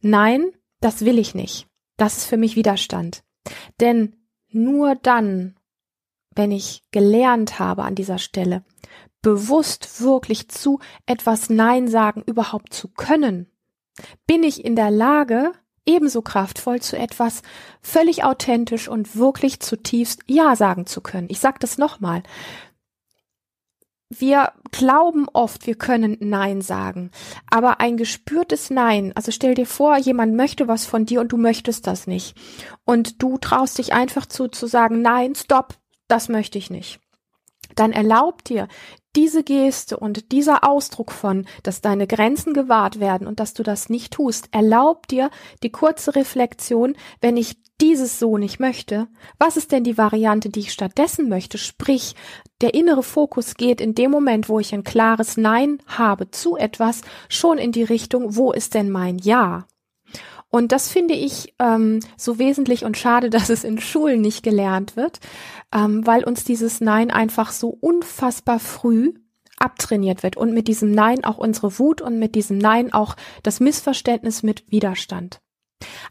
Nein, 0.00 0.50
das 0.80 1.04
will 1.04 1.18
ich 1.18 1.34
nicht. 1.34 1.68
Das 1.96 2.16
ist 2.16 2.26
für 2.26 2.36
mich 2.36 2.56
Widerstand. 2.56 3.22
Denn 3.80 4.16
nur 4.48 4.96
dann, 4.96 5.56
wenn 6.34 6.50
ich 6.50 6.82
gelernt 6.90 7.58
habe 7.58 7.84
an 7.84 7.94
dieser 7.94 8.18
Stelle, 8.18 8.64
bewusst 9.20 10.00
wirklich 10.02 10.48
zu 10.48 10.80
etwas 11.06 11.48
Nein 11.48 11.86
sagen 11.86 12.22
überhaupt 12.26 12.74
zu 12.74 12.88
können, 12.88 13.51
bin 14.26 14.42
ich 14.42 14.64
in 14.64 14.76
der 14.76 14.90
Lage, 14.90 15.52
ebenso 15.84 16.22
kraftvoll 16.22 16.80
zu 16.80 16.96
etwas 16.96 17.42
völlig 17.80 18.24
authentisch 18.24 18.88
und 18.88 19.16
wirklich 19.16 19.60
zutiefst 19.60 20.22
Ja 20.26 20.56
sagen 20.56 20.86
zu 20.86 21.00
können. 21.00 21.28
Ich 21.30 21.40
sage 21.40 21.58
das 21.60 21.78
nochmal. 21.78 22.22
Wir 24.14 24.52
glauben 24.70 25.26
oft, 25.32 25.66
wir 25.66 25.74
können 25.74 26.18
Nein 26.20 26.60
sagen, 26.60 27.10
aber 27.50 27.80
ein 27.80 27.96
gespürtes 27.96 28.68
Nein, 28.68 29.12
also 29.14 29.32
stell 29.32 29.54
dir 29.54 29.64
vor, 29.64 29.96
jemand 29.96 30.34
möchte 30.34 30.68
was 30.68 30.84
von 30.84 31.06
dir 31.06 31.22
und 31.22 31.32
du 31.32 31.38
möchtest 31.38 31.86
das 31.86 32.06
nicht. 32.06 32.36
Und 32.84 33.22
du 33.22 33.38
traust 33.38 33.78
dich 33.78 33.94
einfach 33.94 34.26
zu, 34.26 34.48
zu 34.48 34.66
sagen, 34.66 35.00
nein, 35.00 35.34
stopp, 35.34 35.78
das 36.08 36.28
möchte 36.28 36.58
ich 36.58 36.68
nicht. 36.68 37.00
dann 37.74 37.92
erlaubt 37.92 38.50
dir 38.50 38.68
diese 39.14 39.42
Geste 39.42 39.96
und 39.96 40.32
dieser 40.32 40.68
Ausdruck 40.68 41.12
von, 41.12 41.46
dass 41.62 41.80
deine 41.80 42.06
Grenzen 42.06 42.54
gewahrt 42.54 43.00
werden 43.00 43.26
und 43.26 43.40
dass 43.40 43.54
du 43.54 43.62
das 43.62 43.88
nicht 43.88 44.12
tust, 44.12 44.48
erlaubt 44.52 45.10
dir 45.10 45.30
die 45.62 45.70
kurze 45.70 46.14
Reflexion, 46.14 46.96
wenn 47.20 47.36
ich 47.36 47.58
dieses 47.80 48.18
so 48.20 48.38
nicht 48.38 48.60
möchte, 48.60 49.08
was 49.38 49.56
ist 49.56 49.72
denn 49.72 49.82
die 49.82 49.98
Variante, 49.98 50.50
die 50.50 50.60
ich 50.60 50.72
stattdessen 50.72 51.28
möchte? 51.28 51.58
Sprich, 51.58 52.14
der 52.60 52.74
innere 52.74 53.02
Fokus 53.02 53.54
geht 53.54 53.80
in 53.80 53.94
dem 53.94 54.10
Moment, 54.12 54.48
wo 54.48 54.60
ich 54.60 54.72
ein 54.72 54.84
klares 54.84 55.36
Nein 55.36 55.78
habe 55.88 56.30
zu 56.30 56.56
etwas, 56.56 57.00
schon 57.28 57.58
in 57.58 57.72
die 57.72 57.82
Richtung, 57.82 58.36
wo 58.36 58.52
ist 58.52 58.74
denn 58.74 58.88
mein 58.88 59.18
Ja? 59.18 59.66
Und 60.52 60.70
das 60.70 60.90
finde 60.90 61.14
ich 61.14 61.54
ähm, 61.58 62.00
so 62.16 62.38
wesentlich 62.38 62.84
und 62.84 62.96
schade, 62.98 63.30
dass 63.30 63.48
es 63.48 63.64
in 63.64 63.80
Schulen 63.80 64.20
nicht 64.20 64.44
gelernt 64.44 64.94
wird, 64.94 65.18
ähm, 65.74 66.06
weil 66.06 66.22
uns 66.22 66.44
dieses 66.44 66.80
Nein 66.80 67.10
einfach 67.10 67.50
so 67.50 67.70
unfassbar 67.80 68.60
früh 68.60 69.14
abtrainiert 69.58 70.22
wird 70.22 70.36
und 70.36 70.52
mit 70.52 70.68
diesem 70.68 70.90
Nein 70.90 71.24
auch 71.24 71.38
unsere 71.38 71.78
Wut 71.78 72.02
und 72.02 72.18
mit 72.18 72.34
diesem 72.34 72.58
Nein 72.58 72.92
auch 72.92 73.16
das 73.42 73.60
Missverständnis 73.60 74.42
mit 74.42 74.70
Widerstand. 74.70 75.40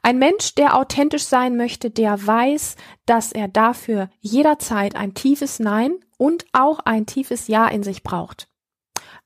Ein 0.01 0.17
Mensch, 0.17 0.55
der 0.55 0.75
authentisch 0.75 1.25
sein 1.25 1.55
möchte, 1.55 1.91
der 1.91 2.25
weiß, 2.25 2.75
dass 3.05 3.31
er 3.31 3.47
dafür 3.47 4.09
jederzeit 4.19 4.95
ein 4.95 5.13
tiefes 5.13 5.59
Nein 5.59 5.93
und 6.17 6.45
auch 6.51 6.79
ein 6.79 7.05
tiefes 7.05 7.47
Ja 7.47 7.67
in 7.67 7.83
sich 7.83 8.03
braucht. 8.03 8.47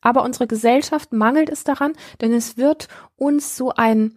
Aber 0.01 0.23
unsere 0.23 0.47
Gesellschaft 0.47 1.13
mangelt 1.13 1.49
es 1.49 1.63
daran, 1.63 1.93
denn 2.21 2.33
es 2.33 2.57
wird 2.57 2.89
uns 3.15 3.55
so 3.55 3.71
ein 3.71 4.15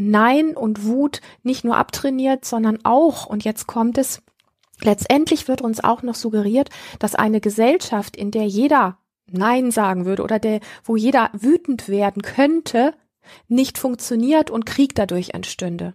Nein 0.00 0.56
und 0.56 0.84
Wut 0.84 1.20
nicht 1.42 1.64
nur 1.64 1.76
abtrainiert, 1.76 2.44
sondern 2.44 2.78
auch, 2.84 3.26
und 3.26 3.44
jetzt 3.44 3.66
kommt 3.66 3.98
es, 3.98 4.22
letztendlich 4.80 5.48
wird 5.48 5.62
uns 5.62 5.82
auch 5.82 6.02
noch 6.02 6.14
suggeriert, 6.14 6.70
dass 6.98 7.14
eine 7.14 7.40
Gesellschaft, 7.40 8.16
in 8.16 8.30
der 8.30 8.46
jeder 8.46 8.98
Nein 9.30 9.70
sagen 9.70 10.06
würde 10.06 10.22
oder 10.22 10.38
der, 10.38 10.60
wo 10.82 10.96
jeder 10.96 11.30
wütend 11.32 11.88
werden 11.88 12.22
könnte, 12.22 12.94
nicht 13.48 13.78
funktioniert 13.78 14.50
und 14.50 14.66
Krieg 14.66 14.94
dadurch 14.94 15.30
entstünde. 15.30 15.94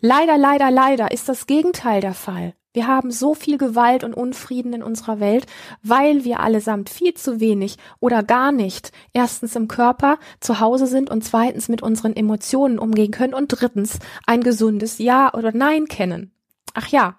Leider, 0.00 0.36
leider, 0.36 0.70
leider 0.70 1.12
ist 1.12 1.28
das 1.28 1.46
Gegenteil 1.46 2.00
der 2.00 2.14
Fall. 2.14 2.54
Wir 2.76 2.86
haben 2.86 3.10
so 3.10 3.32
viel 3.32 3.56
Gewalt 3.56 4.04
und 4.04 4.12
Unfrieden 4.12 4.74
in 4.74 4.82
unserer 4.82 5.18
Welt, 5.18 5.46
weil 5.82 6.24
wir 6.24 6.40
allesamt 6.40 6.90
viel 6.90 7.14
zu 7.14 7.40
wenig 7.40 7.78
oder 8.00 8.22
gar 8.22 8.52
nicht 8.52 8.92
erstens 9.14 9.56
im 9.56 9.66
Körper 9.66 10.18
zu 10.40 10.60
Hause 10.60 10.86
sind 10.86 11.08
und 11.08 11.24
zweitens 11.24 11.70
mit 11.70 11.82
unseren 11.82 12.14
Emotionen 12.14 12.78
umgehen 12.78 13.12
können 13.12 13.32
und 13.32 13.48
drittens 13.48 13.98
ein 14.26 14.42
gesundes 14.42 14.98
Ja 14.98 15.32
oder 15.32 15.52
Nein 15.52 15.86
kennen. 15.86 16.34
Ach 16.74 16.88
ja. 16.88 17.18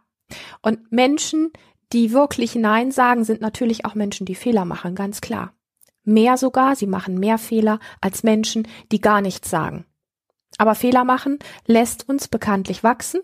Und 0.61 0.91
Menschen, 0.91 1.49
die 1.91 2.13
wirklich 2.13 2.53
Nein 2.53 2.91
sagen, 2.91 3.23
sind 3.23 3.41
natürlich 3.41 3.83
auch 3.83 3.95
Menschen, 3.95 4.27
die 4.27 4.35
Fehler 4.35 4.63
machen, 4.63 4.93
ganz 4.93 5.21
klar. 5.21 5.53
Mehr 6.03 6.37
sogar, 6.37 6.75
sie 6.75 6.85
machen 6.85 7.19
mehr 7.19 7.39
Fehler 7.39 7.79
als 7.99 8.21
Menschen, 8.21 8.67
die 8.91 9.01
gar 9.01 9.21
nichts 9.21 9.49
sagen. 9.49 9.87
Aber 10.57 10.75
Fehler 10.75 11.03
machen 11.03 11.39
lässt 11.65 12.09
uns 12.09 12.27
bekanntlich 12.27 12.83
wachsen, 12.83 13.21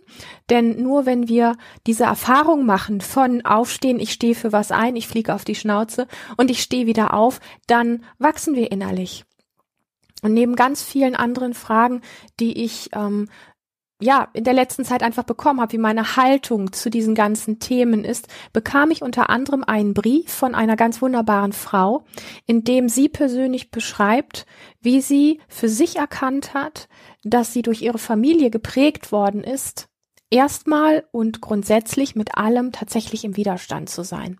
denn 0.49 0.81
nur 0.81 1.05
wenn 1.05 1.27
wir 1.27 1.55
diese 1.87 2.03
Erfahrung 2.03 2.65
machen 2.65 3.01
von 3.01 3.43
Aufstehen, 3.43 3.99
ich 3.99 4.13
stehe 4.13 4.35
für 4.35 4.51
was 4.51 4.71
ein, 4.71 4.95
ich 4.95 5.07
fliege 5.07 5.33
auf 5.33 5.43
die 5.43 5.55
Schnauze 5.55 6.07
und 6.37 6.51
ich 6.51 6.61
stehe 6.61 6.85
wieder 6.85 7.13
auf, 7.13 7.39
dann 7.67 8.03
wachsen 8.19 8.55
wir 8.55 8.71
innerlich. 8.71 9.25
Und 10.21 10.33
neben 10.33 10.55
ganz 10.55 10.83
vielen 10.83 11.15
anderen 11.15 11.53
Fragen, 11.53 12.01
die 12.39 12.63
ich 12.63 12.89
ähm, 12.93 13.27
ja, 14.03 14.27
in 14.33 14.43
der 14.43 14.53
letzten 14.53 14.85
Zeit 14.85 15.01
einfach 15.01 15.23
bekommen 15.23 15.61
habe, 15.61 15.73
wie 15.73 15.77
meine 15.77 16.15
Haltung 16.15 16.73
zu 16.73 16.89
diesen 16.89 17.15
ganzen 17.15 17.59
Themen 17.59 18.03
ist, 18.03 18.27
bekam 18.51 18.91
ich 18.91 19.01
unter 19.01 19.29
anderem 19.29 19.63
einen 19.63 19.93
Brief 19.93 20.31
von 20.31 20.55
einer 20.55 20.75
ganz 20.75 21.01
wunderbaren 21.01 21.53
Frau, 21.53 22.03
in 22.45 22.63
dem 22.63 22.89
sie 22.89 23.09
persönlich 23.09 23.71
beschreibt, 23.71 24.45
wie 24.81 25.01
sie 25.01 25.39
für 25.47 25.69
sich 25.69 25.95
erkannt 25.95 26.53
hat, 26.53 26.89
dass 27.23 27.53
sie 27.53 27.61
durch 27.61 27.81
ihre 27.81 27.97
Familie 27.97 28.49
geprägt 28.49 29.11
worden 29.11 29.43
ist, 29.43 29.87
erstmal 30.29 31.05
und 31.11 31.41
grundsätzlich 31.41 32.15
mit 32.15 32.37
allem 32.37 32.71
tatsächlich 32.71 33.23
im 33.23 33.37
Widerstand 33.37 33.89
zu 33.89 34.03
sein. 34.03 34.39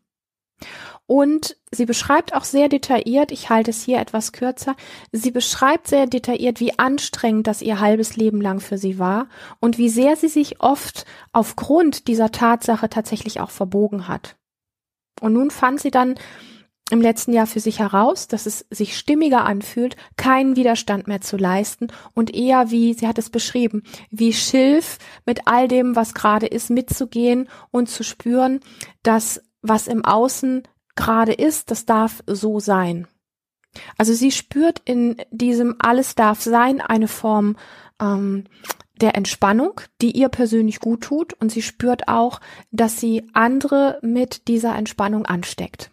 Und 1.06 1.58
sie 1.72 1.86
beschreibt 1.86 2.34
auch 2.34 2.46
sehr 2.46 2.70
detailliert, 2.70 3.32
ich 3.32 3.50
halte 3.50 3.72
es 3.72 3.84
hier 3.84 4.00
etwas 4.00 4.32
kürzer, 4.32 4.76
sie 5.12 5.32
beschreibt 5.32 5.88
sehr 5.88 6.08
detailliert, 6.08 6.60
wie 6.60 6.80
anstrengend 6.80 7.48
das 7.48 7.62
ihr 7.62 7.80
halbes 7.80 8.16
Leben 8.16 8.40
lang 8.40 8.62
für 8.62 8.78
sie 8.78 9.00
war 9.00 9.28
und 9.60 9.78
wie 9.78 9.90
sehr 9.90 10.16
sie 10.16 10.30
sich 10.30 10.62
oft 10.62 11.06
aufgrund 11.34 12.08
dieser 12.08 12.32
Tatsache 12.32 12.90
tatsächlich 12.90 13.42
auch 13.42 13.52
verbogen 13.52 14.08
hat. 14.08 14.38
Und 15.20 15.34
nun 15.34 15.52
fand 15.52 15.82
sie 15.82 15.92
dann 15.92 16.16
im 16.94 17.02
letzten 17.02 17.34
Jahr 17.34 17.48
für 17.48 17.60
sich 17.60 17.80
heraus, 17.80 18.28
dass 18.28 18.46
es 18.46 18.66
sich 18.70 18.96
stimmiger 18.96 19.46
anfühlt, 19.46 19.98
keinen 20.16 20.56
Widerstand 20.56 21.08
mehr 21.08 21.22
zu 21.22 21.38
leisten 21.38 21.88
und 22.14 22.34
eher 22.34 22.70
wie, 22.70 22.94
sie 22.94 23.08
hat 23.08 23.18
es 23.18 23.32
beschrieben, 23.32 23.82
wie 24.12 24.32
Schilf 24.32 25.00
mit 25.26 25.48
all 25.48 25.68
dem, 25.68 25.96
was 25.96 26.14
gerade 26.14 26.46
ist, 26.46 26.70
mitzugehen 26.70 27.50
und 27.72 27.90
zu 27.90 28.04
spüren, 28.04 28.60
dass 29.02 29.42
was 29.64 29.88
im 29.88 30.06
Außen 30.06 30.64
gerade 30.96 31.34
ist, 31.34 31.72
das 31.72 31.86
darf 31.86 32.24
so 32.28 32.60
sein. 32.60 33.08
Also 33.98 34.14
sie 34.14 34.32
spürt 34.32 34.80
in 34.86 35.18
diesem 35.32 35.76
alles 35.80 36.14
darf 36.14 36.42
sein 36.42 36.80
eine 36.80 37.08
Form 37.08 37.56
ähm, 38.00 38.44
der 39.02 39.16
Entspannung, 39.16 39.82
die 40.00 40.12
ihr 40.12 40.30
persönlich 40.30 40.80
gut 40.80 41.02
tut 41.02 41.34
und 41.34 41.52
sie 41.52 41.64
spürt 41.64 42.08
auch, 42.08 42.40
dass 42.72 43.00
sie 43.00 43.26
andere 43.34 43.98
mit 44.04 44.48
dieser 44.48 44.76
Entspannung 44.76 45.26
ansteckt. 45.26 45.90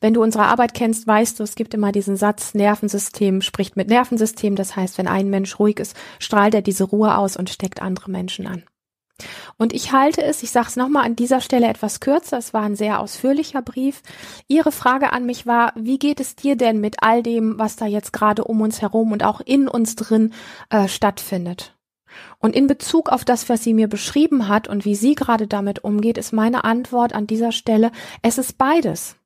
Wenn 0.00 0.14
du 0.14 0.22
unsere 0.22 0.44
Arbeit 0.44 0.72
kennst, 0.74 1.06
weißt 1.06 1.38
du, 1.38 1.44
es 1.44 1.54
gibt 1.54 1.74
immer 1.74 1.92
diesen 1.92 2.16
Satz, 2.16 2.54
Nervensystem 2.54 3.42
spricht 3.42 3.76
mit 3.76 3.88
Nervensystem. 3.88 4.56
Das 4.56 4.76
heißt, 4.76 4.96
wenn 4.98 5.08
ein 5.08 5.28
Mensch 5.28 5.58
ruhig 5.58 5.78
ist, 5.78 5.94
strahlt 6.18 6.54
er 6.54 6.62
diese 6.62 6.84
Ruhe 6.84 7.16
aus 7.18 7.36
und 7.36 7.50
steckt 7.50 7.82
andere 7.82 8.10
Menschen 8.10 8.46
an. 8.46 8.64
Und 9.58 9.74
ich 9.74 9.92
halte 9.92 10.22
es, 10.22 10.42
ich 10.42 10.50
sage 10.50 10.68
es 10.68 10.76
nochmal 10.76 11.04
an 11.04 11.16
dieser 11.16 11.42
Stelle 11.42 11.68
etwas 11.68 12.00
kürzer, 12.00 12.38
es 12.38 12.54
war 12.54 12.62
ein 12.62 12.76
sehr 12.76 13.00
ausführlicher 13.00 13.60
Brief. 13.60 14.02
Ihre 14.48 14.72
Frage 14.72 15.12
an 15.12 15.26
mich 15.26 15.46
war, 15.46 15.74
wie 15.76 15.98
geht 15.98 16.20
es 16.20 16.36
dir 16.36 16.56
denn 16.56 16.80
mit 16.80 17.02
all 17.02 17.22
dem, 17.22 17.58
was 17.58 17.76
da 17.76 17.84
jetzt 17.84 18.14
gerade 18.14 18.44
um 18.44 18.62
uns 18.62 18.80
herum 18.80 19.12
und 19.12 19.22
auch 19.22 19.42
in 19.42 19.68
uns 19.68 19.96
drin 19.96 20.32
äh, 20.70 20.88
stattfindet? 20.88 21.76
Und 22.38 22.56
in 22.56 22.66
Bezug 22.66 23.10
auf 23.10 23.24
das, 23.24 23.48
was 23.48 23.62
sie 23.62 23.74
mir 23.74 23.86
beschrieben 23.86 24.48
hat 24.48 24.66
und 24.66 24.84
wie 24.84 24.94
sie 24.94 25.14
gerade 25.14 25.46
damit 25.46 25.84
umgeht, 25.84 26.18
ist 26.18 26.32
meine 26.32 26.64
Antwort 26.64 27.12
an 27.14 27.26
dieser 27.26 27.52
Stelle, 27.52 27.92
es 28.22 28.38
ist 28.38 28.58
beides. 28.58 29.19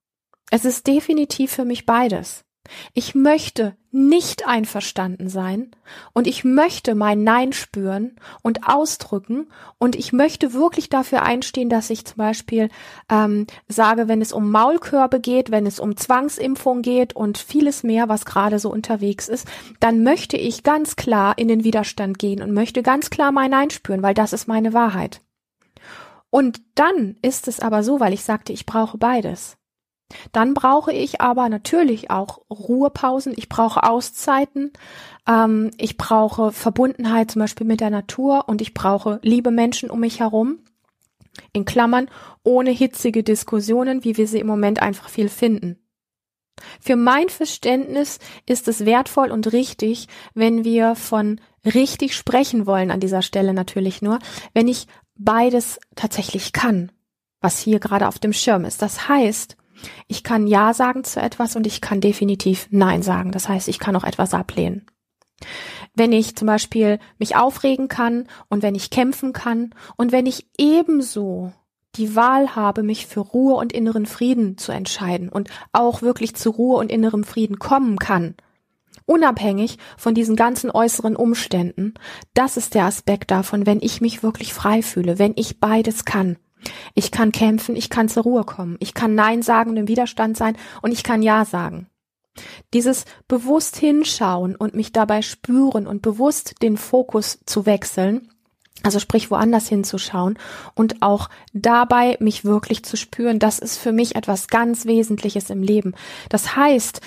Es 0.54 0.64
ist 0.64 0.86
definitiv 0.86 1.50
für 1.50 1.64
mich 1.64 1.84
beides. 1.84 2.44
Ich 2.92 3.16
möchte 3.16 3.76
nicht 3.90 4.46
einverstanden 4.46 5.28
sein 5.28 5.72
und 6.12 6.28
ich 6.28 6.44
möchte 6.44 6.94
mein 6.94 7.24
Nein 7.24 7.52
spüren 7.52 8.14
und 8.40 8.68
ausdrücken 8.68 9.48
und 9.78 9.96
ich 9.96 10.12
möchte 10.12 10.52
wirklich 10.52 10.88
dafür 10.88 11.22
einstehen, 11.22 11.70
dass 11.70 11.90
ich 11.90 12.04
zum 12.04 12.18
Beispiel 12.18 12.68
ähm, 13.10 13.48
sage, 13.66 14.06
wenn 14.06 14.22
es 14.22 14.32
um 14.32 14.52
Maulkörbe 14.52 15.18
geht, 15.18 15.50
wenn 15.50 15.66
es 15.66 15.80
um 15.80 15.96
Zwangsimpfung 15.96 16.82
geht 16.82 17.16
und 17.16 17.36
vieles 17.36 17.82
mehr, 17.82 18.08
was 18.08 18.24
gerade 18.24 18.60
so 18.60 18.70
unterwegs 18.70 19.28
ist, 19.28 19.48
dann 19.80 20.04
möchte 20.04 20.36
ich 20.36 20.62
ganz 20.62 20.94
klar 20.94 21.36
in 21.36 21.48
den 21.48 21.64
Widerstand 21.64 22.20
gehen 22.20 22.40
und 22.40 22.54
möchte 22.54 22.84
ganz 22.84 23.10
klar 23.10 23.32
mein 23.32 23.50
Nein 23.50 23.70
spüren, 23.70 24.04
weil 24.04 24.14
das 24.14 24.32
ist 24.32 24.46
meine 24.46 24.72
Wahrheit. 24.72 25.20
Und 26.30 26.62
dann 26.76 27.16
ist 27.22 27.48
es 27.48 27.58
aber 27.58 27.82
so, 27.82 27.98
weil 27.98 28.12
ich 28.12 28.22
sagte, 28.22 28.52
ich 28.52 28.66
brauche 28.66 28.98
beides. 28.98 29.58
Dann 30.32 30.54
brauche 30.54 30.92
ich 30.92 31.20
aber 31.20 31.48
natürlich 31.48 32.10
auch 32.10 32.40
Ruhepausen, 32.50 33.34
ich 33.36 33.48
brauche 33.48 33.82
Auszeiten, 33.82 34.72
ähm, 35.26 35.70
ich 35.78 35.96
brauche 35.96 36.52
Verbundenheit 36.52 37.30
zum 37.30 37.40
Beispiel 37.40 37.66
mit 37.66 37.80
der 37.80 37.90
Natur 37.90 38.48
und 38.48 38.60
ich 38.60 38.74
brauche 38.74 39.20
liebe 39.22 39.50
Menschen 39.50 39.90
um 39.90 40.00
mich 40.00 40.20
herum. 40.20 40.58
In 41.52 41.64
Klammern, 41.64 42.08
ohne 42.44 42.70
hitzige 42.70 43.22
Diskussionen, 43.22 44.04
wie 44.04 44.16
wir 44.16 44.28
sie 44.28 44.38
im 44.38 44.46
Moment 44.46 44.80
einfach 44.80 45.08
viel 45.08 45.28
finden. 45.28 45.78
Für 46.80 46.96
mein 46.96 47.28
Verständnis 47.28 48.18
ist 48.46 48.68
es 48.68 48.84
wertvoll 48.84 49.30
und 49.30 49.52
richtig, 49.52 50.06
wenn 50.34 50.64
wir 50.64 50.94
von 50.94 51.40
richtig 51.64 52.14
sprechen 52.14 52.66
wollen, 52.66 52.90
an 52.90 53.00
dieser 53.00 53.22
Stelle 53.22 53.54
natürlich 53.54 54.02
nur, 54.02 54.18
wenn 54.52 54.68
ich 54.68 54.86
beides 55.16 55.78
tatsächlich 55.96 56.52
kann, 56.52 56.92
was 57.40 57.58
hier 57.58 57.80
gerade 57.80 58.08
auf 58.08 58.18
dem 58.18 58.32
Schirm 58.32 58.64
ist. 58.64 58.82
Das 58.82 59.08
heißt, 59.08 59.56
ich 60.06 60.24
kann 60.24 60.46
Ja 60.46 60.74
sagen 60.74 61.04
zu 61.04 61.20
etwas 61.20 61.56
und 61.56 61.66
ich 61.66 61.80
kann 61.80 62.00
definitiv 62.00 62.68
Nein 62.70 63.02
sagen. 63.02 63.32
Das 63.32 63.48
heißt, 63.48 63.68
ich 63.68 63.78
kann 63.78 63.96
auch 63.96 64.04
etwas 64.04 64.34
ablehnen. 64.34 64.86
Wenn 65.94 66.12
ich 66.12 66.36
zum 66.36 66.46
Beispiel 66.46 66.98
mich 67.18 67.36
aufregen 67.36 67.88
kann 67.88 68.28
und 68.48 68.62
wenn 68.62 68.74
ich 68.74 68.90
kämpfen 68.90 69.32
kann 69.32 69.74
und 69.96 70.12
wenn 70.12 70.26
ich 70.26 70.46
ebenso 70.58 71.52
die 71.96 72.16
Wahl 72.16 72.56
habe, 72.56 72.82
mich 72.82 73.06
für 73.06 73.20
Ruhe 73.20 73.54
und 73.54 73.72
inneren 73.72 74.06
Frieden 74.06 74.58
zu 74.58 74.72
entscheiden 74.72 75.28
und 75.28 75.48
auch 75.72 76.02
wirklich 76.02 76.34
zu 76.34 76.50
Ruhe 76.50 76.78
und 76.78 76.90
innerem 76.90 77.24
Frieden 77.24 77.58
kommen 77.58 77.98
kann, 77.98 78.34
unabhängig 79.06 79.78
von 79.96 80.14
diesen 80.14 80.34
ganzen 80.34 80.70
äußeren 80.70 81.14
Umständen, 81.14 81.94
das 82.32 82.56
ist 82.56 82.74
der 82.74 82.84
Aspekt 82.84 83.30
davon, 83.30 83.66
wenn 83.66 83.80
ich 83.80 84.00
mich 84.00 84.22
wirklich 84.22 84.54
frei 84.54 84.82
fühle, 84.82 85.18
wenn 85.18 85.34
ich 85.36 85.60
beides 85.60 86.04
kann. 86.04 86.36
Ich 86.94 87.10
kann 87.10 87.32
kämpfen, 87.32 87.76
ich 87.76 87.90
kann 87.90 88.08
zur 88.08 88.22
Ruhe 88.24 88.44
kommen, 88.44 88.76
ich 88.80 88.94
kann 88.94 89.14
Nein 89.14 89.42
sagen 89.42 89.70
und 89.70 89.76
im 89.76 89.88
Widerstand 89.88 90.36
sein 90.36 90.56
und 90.82 90.92
ich 90.92 91.02
kann 91.02 91.22
Ja 91.22 91.44
sagen. 91.44 91.88
Dieses 92.72 93.04
bewusst 93.28 93.76
hinschauen 93.76 94.56
und 94.56 94.74
mich 94.74 94.92
dabei 94.92 95.22
spüren 95.22 95.86
und 95.86 96.02
bewusst 96.02 96.56
den 96.62 96.76
Fokus 96.76 97.38
zu 97.46 97.64
wechseln, 97.66 98.28
also 98.82 98.98
sprich 98.98 99.30
woanders 99.30 99.68
hinzuschauen 99.68 100.38
und 100.74 101.00
auch 101.00 101.30
dabei 101.52 102.16
mich 102.20 102.44
wirklich 102.44 102.84
zu 102.84 102.96
spüren, 102.96 103.38
das 103.38 103.58
ist 103.58 103.78
für 103.78 103.92
mich 103.92 104.16
etwas 104.16 104.48
ganz 104.48 104.84
Wesentliches 104.84 105.50
im 105.50 105.62
Leben. 105.62 105.94
Das 106.28 106.56
heißt, 106.56 107.00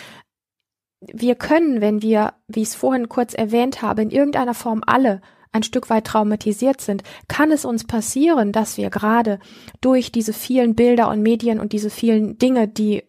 wir 1.02 1.36
können, 1.36 1.82
wenn 1.82 2.02
wir, 2.02 2.34
wie 2.48 2.62
ich 2.62 2.70
es 2.70 2.76
vorhin 2.76 3.10
kurz 3.10 3.34
erwähnt 3.34 3.82
habe, 3.82 4.02
in 4.02 4.10
irgendeiner 4.10 4.56
Form 4.56 4.82
alle 4.86 5.22
ein 5.58 5.64
Stück 5.64 5.90
weit 5.90 6.06
traumatisiert 6.06 6.82
sind, 6.82 7.04
kann 7.28 7.52
es 7.52 7.66
uns 7.66 7.86
passieren, 7.86 8.52
dass 8.52 8.78
wir 8.78 8.90
gerade 8.90 9.40
durch 9.82 10.12
diese 10.12 10.34
vielen 10.34 10.76
Bilder 10.76 11.10
und 11.10 11.22
Medien 11.22 11.60
und 11.60 11.74
diese 11.74 11.90
vielen 11.90 12.38
Dinge, 12.38 12.68
die 12.68 13.04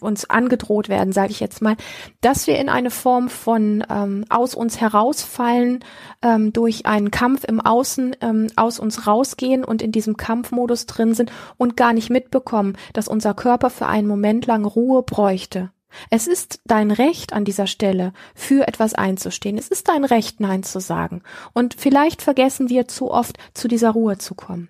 uns 0.00 0.28
angedroht 0.28 0.88
werden, 0.88 1.12
sage 1.12 1.30
ich 1.30 1.40
jetzt 1.40 1.62
mal, 1.62 1.76
dass 2.20 2.46
wir 2.46 2.58
in 2.58 2.68
eine 2.68 2.90
Form 2.90 3.28
von 3.28 3.84
ähm, 3.88 4.24
aus 4.28 4.54
uns 4.54 4.80
herausfallen, 4.80 5.84
ähm, 6.22 6.52
durch 6.52 6.86
einen 6.86 7.10
Kampf 7.10 7.44
im 7.44 7.60
Außen 7.60 8.16
ähm, 8.20 8.48
aus 8.56 8.78
uns 8.78 9.06
rausgehen 9.06 9.64
und 9.64 9.80
in 9.82 9.92
diesem 9.92 10.16
Kampfmodus 10.16 10.86
drin 10.86 11.14
sind 11.14 11.32
und 11.56 11.76
gar 11.76 11.92
nicht 11.92 12.10
mitbekommen, 12.10 12.76
dass 12.92 13.08
unser 13.08 13.34
Körper 13.34 13.70
für 13.70 13.86
einen 13.86 14.08
Moment 14.08 14.46
lang 14.46 14.64
Ruhe 14.64 15.02
bräuchte. 15.02 15.70
Es 16.10 16.26
ist 16.26 16.60
dein 16.64 16.90
Recht 16.90 17.32
an 17.32 17.44
dieser 17.44 17.66
Stelle, 17.66 18.12
für 18.34 18.66
etwas 18.68 18.94
einzustehen. 18.94 19.58
Es 19.58 19.68
ist 19.68 19.88
dein 19.88 20.04
Recht, 20.04 20.40
Nein 20.40 20.62
zu 20.62 20.80
sagen. 20.80 21.22
Und 21.52 21.74
vielleicht 21.78 22.22
vergessen 22.22 22.68
wir 22.68 22.88
zu 22.88 23.10
oft, 23.10 23.38
zu 23.54 23.68
dieser 23.68 23.90
Ruhe 23.90 24.18
zu 24.18 24.34
kommen. 24.34 24.68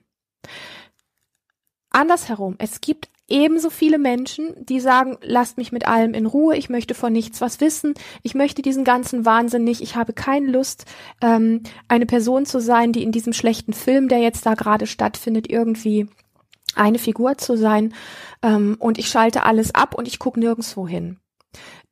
Andersherum, 1.90 2.56
es 2.58 2.80
gibt 2.80 3.08
ebenso 3.28 3.70
viele 3.70 3.98
Menschen, 3.98 4.54
die 4.58 4.80
sagen, 4.80 5.16
lasst 5.22 5.56
mich 5.56 5.72
mit 5.72 5.86
allem 5.86 6.14
in 6.14 6.26
Ruhe, 6.26 6.56
ich 6.56 6.68
möchte 6.68 6.94
von 6.94 7.12
nichts 7.12 7.40
was 7.40 7.60
wissen, 7.60 7.94
ich 8.22 8.34
möchte 8.34 8.62
diesen 8.62 8.84
ganzen 8.84 9.24
Wahnsinn 9.24 9.64
nicht, 9.64 9.80
ich 9.80 9.96
habe 9.96 10.12
keine 10.12 10.50
Lust, 10.50 10.84
ähm, 11.22 11.62
eine 11.88 12.06
Person 12.06 12.44
zu 12.44 12.60
sein, 12.60 12.92
die 12.92 13.02
in 13.02 13.12
diesem 13.12 13.32
schlechten 13.32 13.72
Film, 13.72 14.08
der 14.08 14.18
jetzt 14.18 14.44
da 14.44 14.54
gerade 14.54 14.86
stattfindet, 14.86 15.50
irgendwie 15.50 16.08
eine 16.74 16.98
Figur 16.98 17.38
zu 17.38 17.56
sein 17.56 17.94
ähm, 18.42 18.76
und 18.78 18.98
ich 18.98 19.08
schalte 19.08 19.44
alles 19.44 19.74
ab 19.74 19.94
und 19.94 20.08
ich 20.08 20.18
gucke 20.18 20.40
nirgendwo 20.40 20.86
hin. 20.86 21.18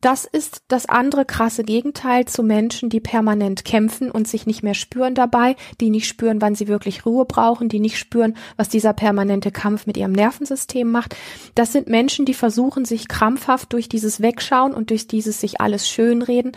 Das 0.00 0.24
ist 0.24 0.62
das 0.68 0.86
andere 0.86 1.26
krasse 1.26 1.62
Gegenteil 1.62 2.24
zu 2.24 2.42
Menschen, 2.42 2.88
die 2.88 3.00
permanent 3.00 3.66
kämpfen 3.66 4.10
und 4.10 4.26
sich 4.26 4.46
nicht 4.46 4.62
mehr 4.62 4.72
spüren 4.72 5.14
dabei, 5.14 5.56
die 5.78 5.90
nicht 5.90 6.08
spüren, 6.08 6.40
wann 6.40 6.54
sie 6.54 6.68
wirklich 6.68 7.04
Ruhe 7.04 7.26
brauchen, 7.26 7.68
die 7.68 7.80
nicht 7.80 7.98
spüren, 7.98 8.34
was 8.56 8.70
dieser 8.70 8.94
permanente 8.94 9.50
Kampf 9.50 9.86
mit 9.86 9.98
ihrem 9.98 10.12
Nervensystem 10.12 10.90
macht. 10.90 11.16
Das 11.54 11.72
sind 11.72 11.88
Menschen, 11.88 12.24
die 12.24 12.32
versuchen, 12.32 12.86
sich 12.86 13.08
krampfhaft 13.08 13.74
durch 13.74 13.90
dieses 13.90 14.22
Wegschauen 14.22 14.72
und 14.72 14.88
durch 14.88 15.06
dieses 15.06 15.38
sich 15.38 15.60
alles 15.60 15.86
schönreden, 15.86 16.52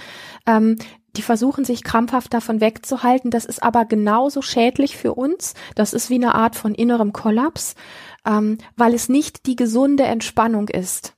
ähm, 0.48 0.78
die 1.16 1.22
versuchen 1.22 1.64
sich 1.64 1.84
krampfhaft 1.84 2.34
davon 2.34 2.60
wegzuhalten. 2.60 3.30
Das 3.30 3.46
ist 3.46 3.62
aber 3.62 3.86
genauso 3.86 4.42
schädlich 4.42 4.98
für 4.98 5.14
uns. 5.14 5.54
Das 5.76 5.94
ist 5.94 6.10
wie 6.10 6.16
eine 6.16 6.34
Art 6.34 6.56
von 6.56 6.74
innerem 6.74 7.14
Kollaps 7.14 7.76
ähm, 8.26 8.58
weil 8.76 8.94
es 8.94 9.10
nicht 9.10 9.46
die 9.46 9.56
gesunde 9.56 10.04
Entspannung 10.04 10.70
ist. 10.70 11.16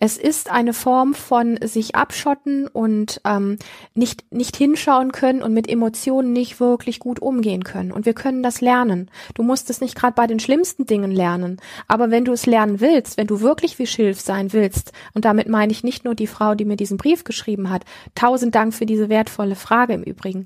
Es 0.00 0.18
ist 0.18 0.50
eine 0.50 0.74
Form 0.74 1.14
von 1.14 1.58
sich 1.62 1.94
abschotten 1.94 2.66
und 2.66 3.20
ähm, 3.24 3.58
nicht, 3.94 4.30
nicht 4.32 4.56
hinschauen 4.56 5.12
können 5.12 5.42
und 5.42 5.54
mit 5.54 5.68
Emotionen 5.68 6.32
nicht 6.32 6.58
wirklich 6.58 6.98
gut 6.98 7.22
umgehen 7.22 7.62
können. 7.62 7.92
Und 7.92 8.04
wir 8.04 8.12
können 8.12 8.42
das 8.42 8.60
lernen. 8.60 9.10
Du 9.34 9.42
musst 9.42 9.70
es 9.70 9.80
nicht 9.80 9.94
gerade 9.94 10.14
bei 10.14 10.26
den 10.26 10.40
schlimmsten 10.40 10.84
Dingen 10.84 11.12
lernen. 11.12 11.60
Aber 11.86 12.10
wenn 12.10 12.24
du 12.24 12.32
es 12.32 12.44
lernen 12.44 12.80
willst, 12.80 13.16
wenn 13.16 13.28
du 13.28 13.40
wirklich 13.40 13.78
wie 13.78 13.86
Schilf 13.86 14.20
sein 14.20 14.52
willst, 14.52 14.92
und 15.14 15.24
damit 15.24 15.48
meine 15.48 15.72
ich 15.72 15.84
nicht 15.84 16.04
nur 16.04 16.16
die 16.16 16.26
Frau, 16.26 16.54
die 16.54 16.64
mir 16.64 16.76
diesen 16.76 16.98
Brief 16.98 17.22
geschrieben 17.22 17.70
hat, 17.70 17.84
tausend 18.16 18.54
Dank 18.54 18.74
für 18.74 18.86
diese 18.86 19.08
wertvolle 19.08 19.56
Frage 19.56 19.94
im 19.94 20.02
Übrigen. 20.02 20.44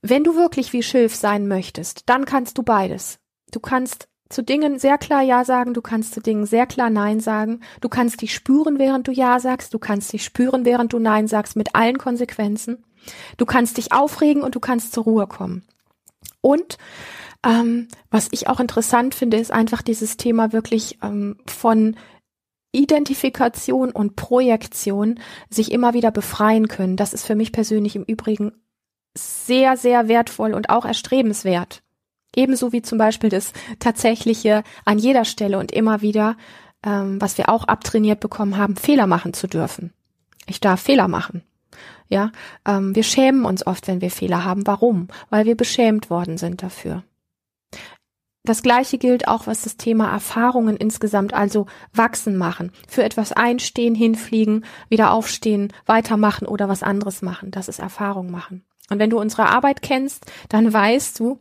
Wenn 0.00 0.24
du 0.24 0.34
wirklich 0.34 0.72
wie 0.72 0.82
Schilf 0.82 1.14
sein 1.14 1.46
möchtest, 1.46 2.08
dann 2.08 2.24
kannst 2.24 2.56
du 2.56 2.62
beides. 2.62 3.18
Du 3.52 3.60
kannst 3.60 4.08
zu 4.28 4.42
Dingen 4.42 4.78
sehr 4.78 4.98
klar 4.98 5.22
Ja 5.22 5.44
sagen, 5.44 5.74
du 5.74 5.82
kannst 5.82 6.14
zu 6.14 6.20
Dingen 6.20 6.46
sehr 6.46 6.66
klar 6.66 6.90
Nein 6.90 7.20
sagen, 7.20 7.60
du 7.80 7.88
kannst 7.88 8.22
dich 8.22 8.34
spüren, 8.34 8.78
während 8.78 9.06
du 9.06 9.12
Ja 9.12 9.38
sagst, 9.38 9.72
du 9.72 9.78
kannst 9.78 10.12
dich 10.12 10.24
spüren, 10.24 10.64
während 10.64 10.92
du 10.92 10.98
Nein 10.98 11.28
sagst, 11.28 11.56
mit 11.56 11.74
allen 11.74 11.98
Konsequenzen. 11.98 12.84
Du 13.36 13.46
kannst 13.46 13.76
dich 13.76 13.92
aufregen 13.92 14.42
und 14.42 14.54
du 14.54 14.60
kannst 14.60 14.92
zur 14.92 15.04
Ruhe 15.04 15.26
kommen. 15.26 15.62
Und 16.40 16.78
ähm, 17.44 17.88
was 18.10 18.28
ich 18.32 18.48
auch 18.48 18.60
interessant 18.60 19.14
finde, 19.14 19.36
ist 19.36 19.52
einfach 19.52 19.82
dieses 19.82 20.16
Thema 20.16 20.52
wirklich 20.52 20.98
ähm, 21.02 21.38
von 21.46 21.96
Identifikation 22.72 23.90
und 23.90 24.16
Projektion 24.16 25.20
sich 25.48 25.72
immer 25.72 25.94
wieder 25.94 26.10
befreien 26.10 26.68
können. 26.68 26.96
Das 26.96 27.14
ist 27.14 27.24
für 27.24 27.36
mich 27.36 27.52
persönlich 27.52 27.96
im 27.96 28.02
Übrigen 28.02 28.52
sehr, 29.16 29.76
sehr 29.76 30.08
wertvoll 30.08 30.52
und 30.52 30.68
auch 30.68 30.84
erstrebenswert. 30.84 31.82
Ebenso 32.36 32.72
wie 32.72 32.82
zum 32.82 32.98
Beispiel 32.98 33.30
das 33.30 33.52
tatsächliche 33.80 34.62
an 34.84 34.98
jeder 34.98 35.24
Stelle 35.24 35.58
und 35.58 35.72
immer 35.72 36.02
wieder, 36.02 36.36
ähm, 36.84 37.20
was 37.20 37.38
wir 37.38 37.48
auch 37.48 37.64
abtrainiert 37.64 38.20
bekommen 38.20 38.56
haben, 38.56 38.76
Fehler 38.76 39.06
machen 39.06 39.32
zu 39.32 39.48
dürfen. 39.48 39.92
Ich 40.46 40.60
darf 40.60 40.80
Fehler 40.80 41.08
machen. 41.08 41.42
Ja, 42.08 42.30
ähm, 42.64 42.94
wir 42.94 43.02
schämen 43.02 43.44
uns 43.44 43.66
oft, 43.66 43.88
wenn 43.88 44.00
wir 44.00 44.10
Fehler 44.10 44.44
haben. 44.44 44.66
Warum? 44.66 45.08
Weil 45.30 45.46
wir 45.46 45.56
beschämt 45.56 46.08
worden 46.10 46.38
sind 46.38 46.62
dafür. 46.62 47.02
Das 48.44 48.62
gleiche 48.62 48.96
gilt 48.96 49.26
auch, 49.26 49.48
was 49.48 49.62
das 49.62 49.76
Thema 49.76 50.08
Erfahrungen 50.08 50.76
insgesamt, 50.76 51.34
also 51.34 51.66
wachsen 51.92 52.36
machen, 52.36 52.70
für 52.86 53.02
etwas 53.02 53.32
einstehen, 53.32 53.96
hinfliegen, 53.96 54.64
wieder 54.88 55.10
aufstehen, 55.10 55.72
weitermachen 55.84 56.46
oder 56.46 56.68
was 56.68 56.84
anderes 56.84 57.22
machen. 57.22 57.50
Das 57.50 57.66
ist 57.66 57.80
Erfahrung 57.80 58.30
machen. 58.30 58.64
Und 58.88 59.00
wenn 59.00 59.10
du 59.10 59.18
unsere 59.18 59.46
Arbeit 59.46 59.82
kennst, 59.82 60.26
dann 60.48 60.72
weißt 60.72 61.18
du, 61.18 61.40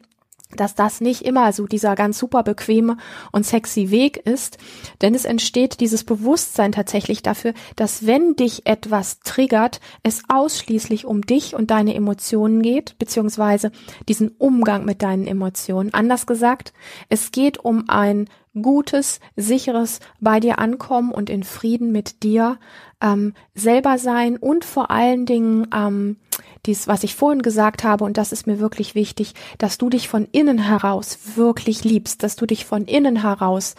dass 0.55 0.75
das 0.75 1.01
nicht 1.01 1.21
immer 1.23 1.51
so 1.53 1.67
dieser 1.67 1.95
ganz 1.95 2.17
super 2.17 2.43
bequeme 2.43 2.97
und 3.31 3.45
sexy 3.45 3.91
Weg 3.91 4.17
ist, 4.17 4.57
denn 5.01 5.15
es 5.15 5.25
entsteht 5.25 5.79
dieses 5.79 6.03
Bewusstsein 6.03 6.71
tatsächlich 6.71 7.21
dafür, 7.21 7.53
dass 7.75 8.05
wenn 8.05 8.35
dich 8.35 8.65
etwas 8.65 9.19
triggert, 9.19 9.79
es 10.03 10.23
ausschließlich 10.27 11.05
um 11.05 11.21
dich 11.21 11.55
und 11.55 11.71
deine 11.71 11.95
Emotionen 11.95 12.61
geht, 12.61 12.97
beziehungsweise 12.97 13.71
diesen 14.07 14.29
Umgang 14.37 14.85
mit 14.85 15.01
deinen 15.01 15.27
Emotionen. 15.27 15.93
Anders 15.93 16.25
gesagt, 16.25 16.73
es 17.09 17.31
geht 17.31 17.57
um 17.57 17.85
ein 17.87 18.27
gutes, 18.61 19.19
sicheres 19.35 19.99
bei 20.19 20.39
dir 20.39 20.59
ankommen 20.59 21.11
und 21.11 21.29
in 21.29 21.43
Frieden 21.43 21.91
mit 21.91 22.23
dir 22.23 22.57
ähm, 23.01 23.33
selber 23.53 23.97
sein 23.97 24.37
und 24.37 24.65
vor 24.65 24.91
allen 24.91 25.25
Dingen 25.25 25.67
ähm, 25.75 26.17
dies, 26.65 26.87
was 26.87 27.03
ich 27.03 27.15
vorhin 27.15 27.41
gesagt 27.41 27.83
habe, 27.83 28.03
und 28.03 28.17
das 28.17 28.31
ist 28.31 28.47
mir 28.47 28.59
wirklich 28.59 28.95
wichtig, 28.95 29.33
dass 29.57 29.77
du 29.77 29.89
dich 29.89 30.07
von 30.07 30.27
innen 30.31 30.57
heraus 30.57 31.19
wirklich 31.35 31.83
liebst, 31.83 32.23
dass 32.23 32.35
du 32.35 32.45
dich 32.45 32.65
von 32.65 32.85
innen 32.85 33.21
heraus 33.21 33.75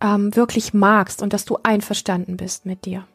ähm, 0.00 0.34
wirklich 0.34 0.74
magst 0.74 1.22
und 1.22 1.32
dass 1.32 1.44
du 1.44 1.58
einverstanden 1.62 2.36
bist 2.36 2.66
mit 2.66 2.84
dir. 2.84 3.06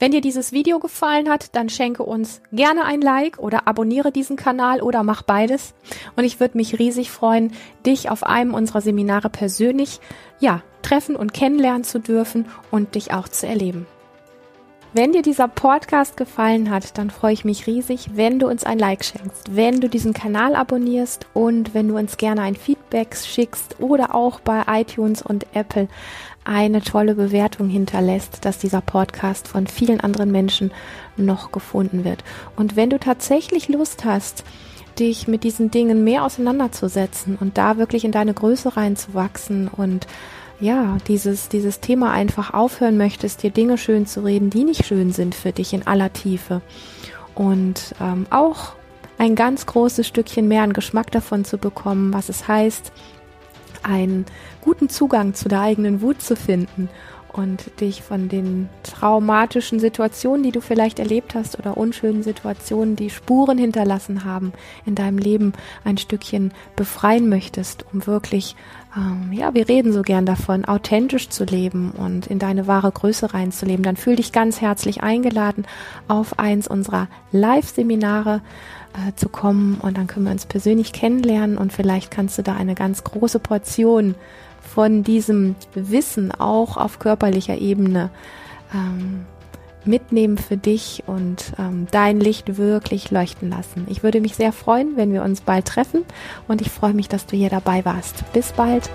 Wenn 0.00 0.10
dir 0.10 0.20
dieses 0.20 0.52
Video 0.52 0.80
gefallen 0.80 1.30
hat, 1.30 1.54
dann 1.54 1.68
schenke 1.68 2.02
uns 2.02 2.42
gerne 2.52 2.84
ein 2.84 3.00
Like 3.00 3.38
oder 3.38 3.68
abonniere 3.68 4.10
diesen 4.10 4.36
Kanal 4.36 4.82
oder 4.82 5.04
mach 5.04 5.22
beides. 5.22 5.74
Und 6.16 6.24
ich 6.24 6.40
würde 6.40 6.58
mich 6.58 6.78
riesig 6.78 7.10
freuen, 7.10 7.52
dich 7.86 8.10
auf 8.10 8.24
einem 8.24 8.54
unserer 8.54 8.80
Seminare 8.80 9.30
persönlich, 9.30 10.00
ja, 10.40 10.62
treffen 10.82 11.16
und 11.16 11.32
kennenlernen 11.32 11.84
zu 11.84 12.00
dürfen 12.00 12.46
und 12.70 12.96
dich 12.96 13.12
auch 13.12 13.28
zu 13.28 13.46
erleben. 13.46 13.86
Wenn 14.96 15.10
dir 15.10 15.22
dieser 15.22 15.48
Podcast 15.48 16.16
gefallen 16.16 16.70
hat, 16.70 16.98
dann 16.98 17.10
freue 17.10 17.32
ich 17.32 17.44
mich 17.44 17.66
riesig, 17.66 18.10
wenn 18.14 18.38
du 18.38 18.46
uns 18.46 18.62
ein 18.62 18.78
Like 18.78 19.04
schenkst, 19.04 19.56
wenn 19.56 19.80
du 19.80 19.88
diesen 19.88 20.12
Kanal 20.12 20.54
abonnierst 20.54 21.26
und 21.34 21.74
wenn 21.74 21.88
du 21.88 21.98
uns 21.98 22.16
gerne 22.16 22.42
ein 22.42 22.54
Feedback 22.54 23.16
schickst 23.16 23.80
oder 23.80 24.14
auch 24.14 24.38
bei 24.38 24.62
iTunes 24.68 25.20
und 25.20 25.48
Apple 25.52 25.88
eine 26.44 26.80
tolle 26.80 27.16
Bewertung 27.16 27.68
hinterlässt, 27.68 28.44
dass 28.44 28.58
dieser 28.58 28.82
Podcast 28.82 29.48
von 29.48 29.66
vielen 29.66 29.98
anderen 29.98 30.30
Menschen 30.30 30.70
noch 31.16 31.50
gefunden 31.50 32.04
wird. 32.04 32.22
Und 32.54 32.76
wenn 32.76 32.90
du 32.90 33.00
tatsächlich 33.00 33.68
Lust 33.68 34.04
hast, 34.04 34.44
dich 35.00 35.26
mit 35.26 35.42
diesen 35.42 35.72
Dingen 35.72 36.04
mehr 36.04 36.22
auseinanderzusetzen 36.22 37.36
und 37.40 37.58
da 37.58 37.78
wirklich 37.78 38.04
in 38.04 38.12
deine 38.12 38.32
Größe 38.32 38.76
reinzuwachsen 38.76 39.66
und 39.66 40.06
ja, 40.60 40.98
dieses, 41.08 41.48
dieses 41.48 41.80
Thema 41.80 42.12
einfach 42.12 42.54
aufhören 42.54 42.96
möchtest, 42.96 43.42
dir 43.42 43.50
Dinge 43.50 43.78
schön 43.78 44.06
zu 44.06 44.24
reden, 44.24 44.50
die 44.50 44.64
nicht 44.64 44.86
schön 44.86 45.12
sind 45.12 45.34
für 45.34 45.52
dich 45.52 45.72
in 45.72 45.86
aller 45.86 46.12
Tiefe. 46.12 46.62
Und 47.34 47.94
ähm, 48.00 48.26
auch 48.30 48.74
ein 49.18 49.34
ganz 49.34 49.66
großes 49.66 50.06
Stückchen 50.06 50.48
mehr 50.48 50.62
an 50.62 50.72
Geschmack 50.72 51.10
davon 51.10 51.44
zu 51.44 51.58
bekommen, 51.58 52.12
was 52.12 52.28
es 52.28 52.48
heißt, 52.48 52.92
einen 53.82 54.24
guten 54.60 54.88
Zugang 54.88 55.34
zu 55.34 55.48
der 55.48 55.60
eigenen 55.60 56.00
Wut 56.00 56.22
zu 56.22 56.36
finden 56.36 56.88
und 57.34 57.80
dich 57.80 58.02
von 58.02 58.28
den 58.28 58.68
traumatischen 58.84 59.80
Situationen, 59.80 60.44
die 60.44 60.52
du 60.52 60.60
vielleicht 60.60 61.00
erlebt 61.00 61.34
hast 61.34 61.58
oder 61.58 61.76
unschönen 61.76 62.22
Situationen, 62.22 62.94
die 62.94 63.10
Spuren 63.10 63.58
hinterlassen 63.58 64.24
haben 64.24 64.52
in 64.86 64.94
deinem 64.94 65.18
Leben, 65.18 65.52
ein 65.84 65.98
Stückchen 65.98 66.52
befreien 66.76 67.28
möchtest, 67.28 67.84
um 67.92 68.06
wirklich, 68.06 68.54
ähm, 68.96 69.32
ja, 69.32 69.54
wir 69.54 69.68
reden 69.68 69.92
so 69.92 70.02
gern 70.02 70.26
davon, 70.26 70.64
authentisch 70.64 71.28
zu 71.28 71.44
leben 71.44 71.90
und 71.90 72.26
in 72.26 72.38
deine 72.38 72.66
wahre 72.66 72.92
Größe 72.92 73.34
reinzuleben, 73.34 73.82
dann 73.82 73.96
fühl 73.96 74.16
dich 74.16 74.32
ganz 74.32 74.60
herzlich 74.60 75.02
eingeladen 75.02 75.66
auf 76.06 76.38
eins 76.38 76.68
unserer 76.68 77.08
Live-Seminare 77.32 78.40
äh, 78.94 79.14
zu 79.16 79.28
kommen 79.28 79.78
und 79.80 79.98
dann 79.98 80.06
können 80.06 80.26
wir 80.26 80.32
uns 80.32 80.46
persönlich 80.46 80.92
kennenlernen 80.92 81.58
und 81.58 81.72
vielleicht 81.72 82.10
kannst 82.10 82.38
du 82.38 82.42
da 82.42 82.54
eine 82.54 82.74
ganz 82.74 83.02
große 83.02 83.40
Portion 83.40 84.14
von 84.60 85.02
diesem 85.02 85.56
Wissen 85.74 86.32
auch 86.32 86.76
auf 86.76 86.98
körperlicher 86.98 87.58
Ebene 87.58 88.10
ähm, 88.72 89.26
mitnehmen 89.86 90.38
für 90.38 90.56
dich 90.56 91.02
und 91.06 91.52
ähm, 91.58 91.86
dein 91.90 92.20
Licht 92.20 92.56
wirklich 92.56 93.10
leuchten 93.10 93.50
lassen. 93.50 93.86
Ich 93.88 94.02
würde 94.02 94.20
mich 94.20 94.34
sehr 94.34 94.52
freuen, 94.52 94.96
wenn 94.96 95.12
wir 95.12 95.22
uns 95.22 95.40
bald 95.40 95.66
treffen 95.66 96.04
und 96.48 96.60
ich 96.60 96.70
freue 96.70 96.94
mich, 96.94 97.08
dass 97.08 97.26
du 97.26 97.36
hier 97.36 97.50
dabei 97.50 97.84
warst. 97.84 98.24
Bis 98.32 98.52
bald. 98.52 98.90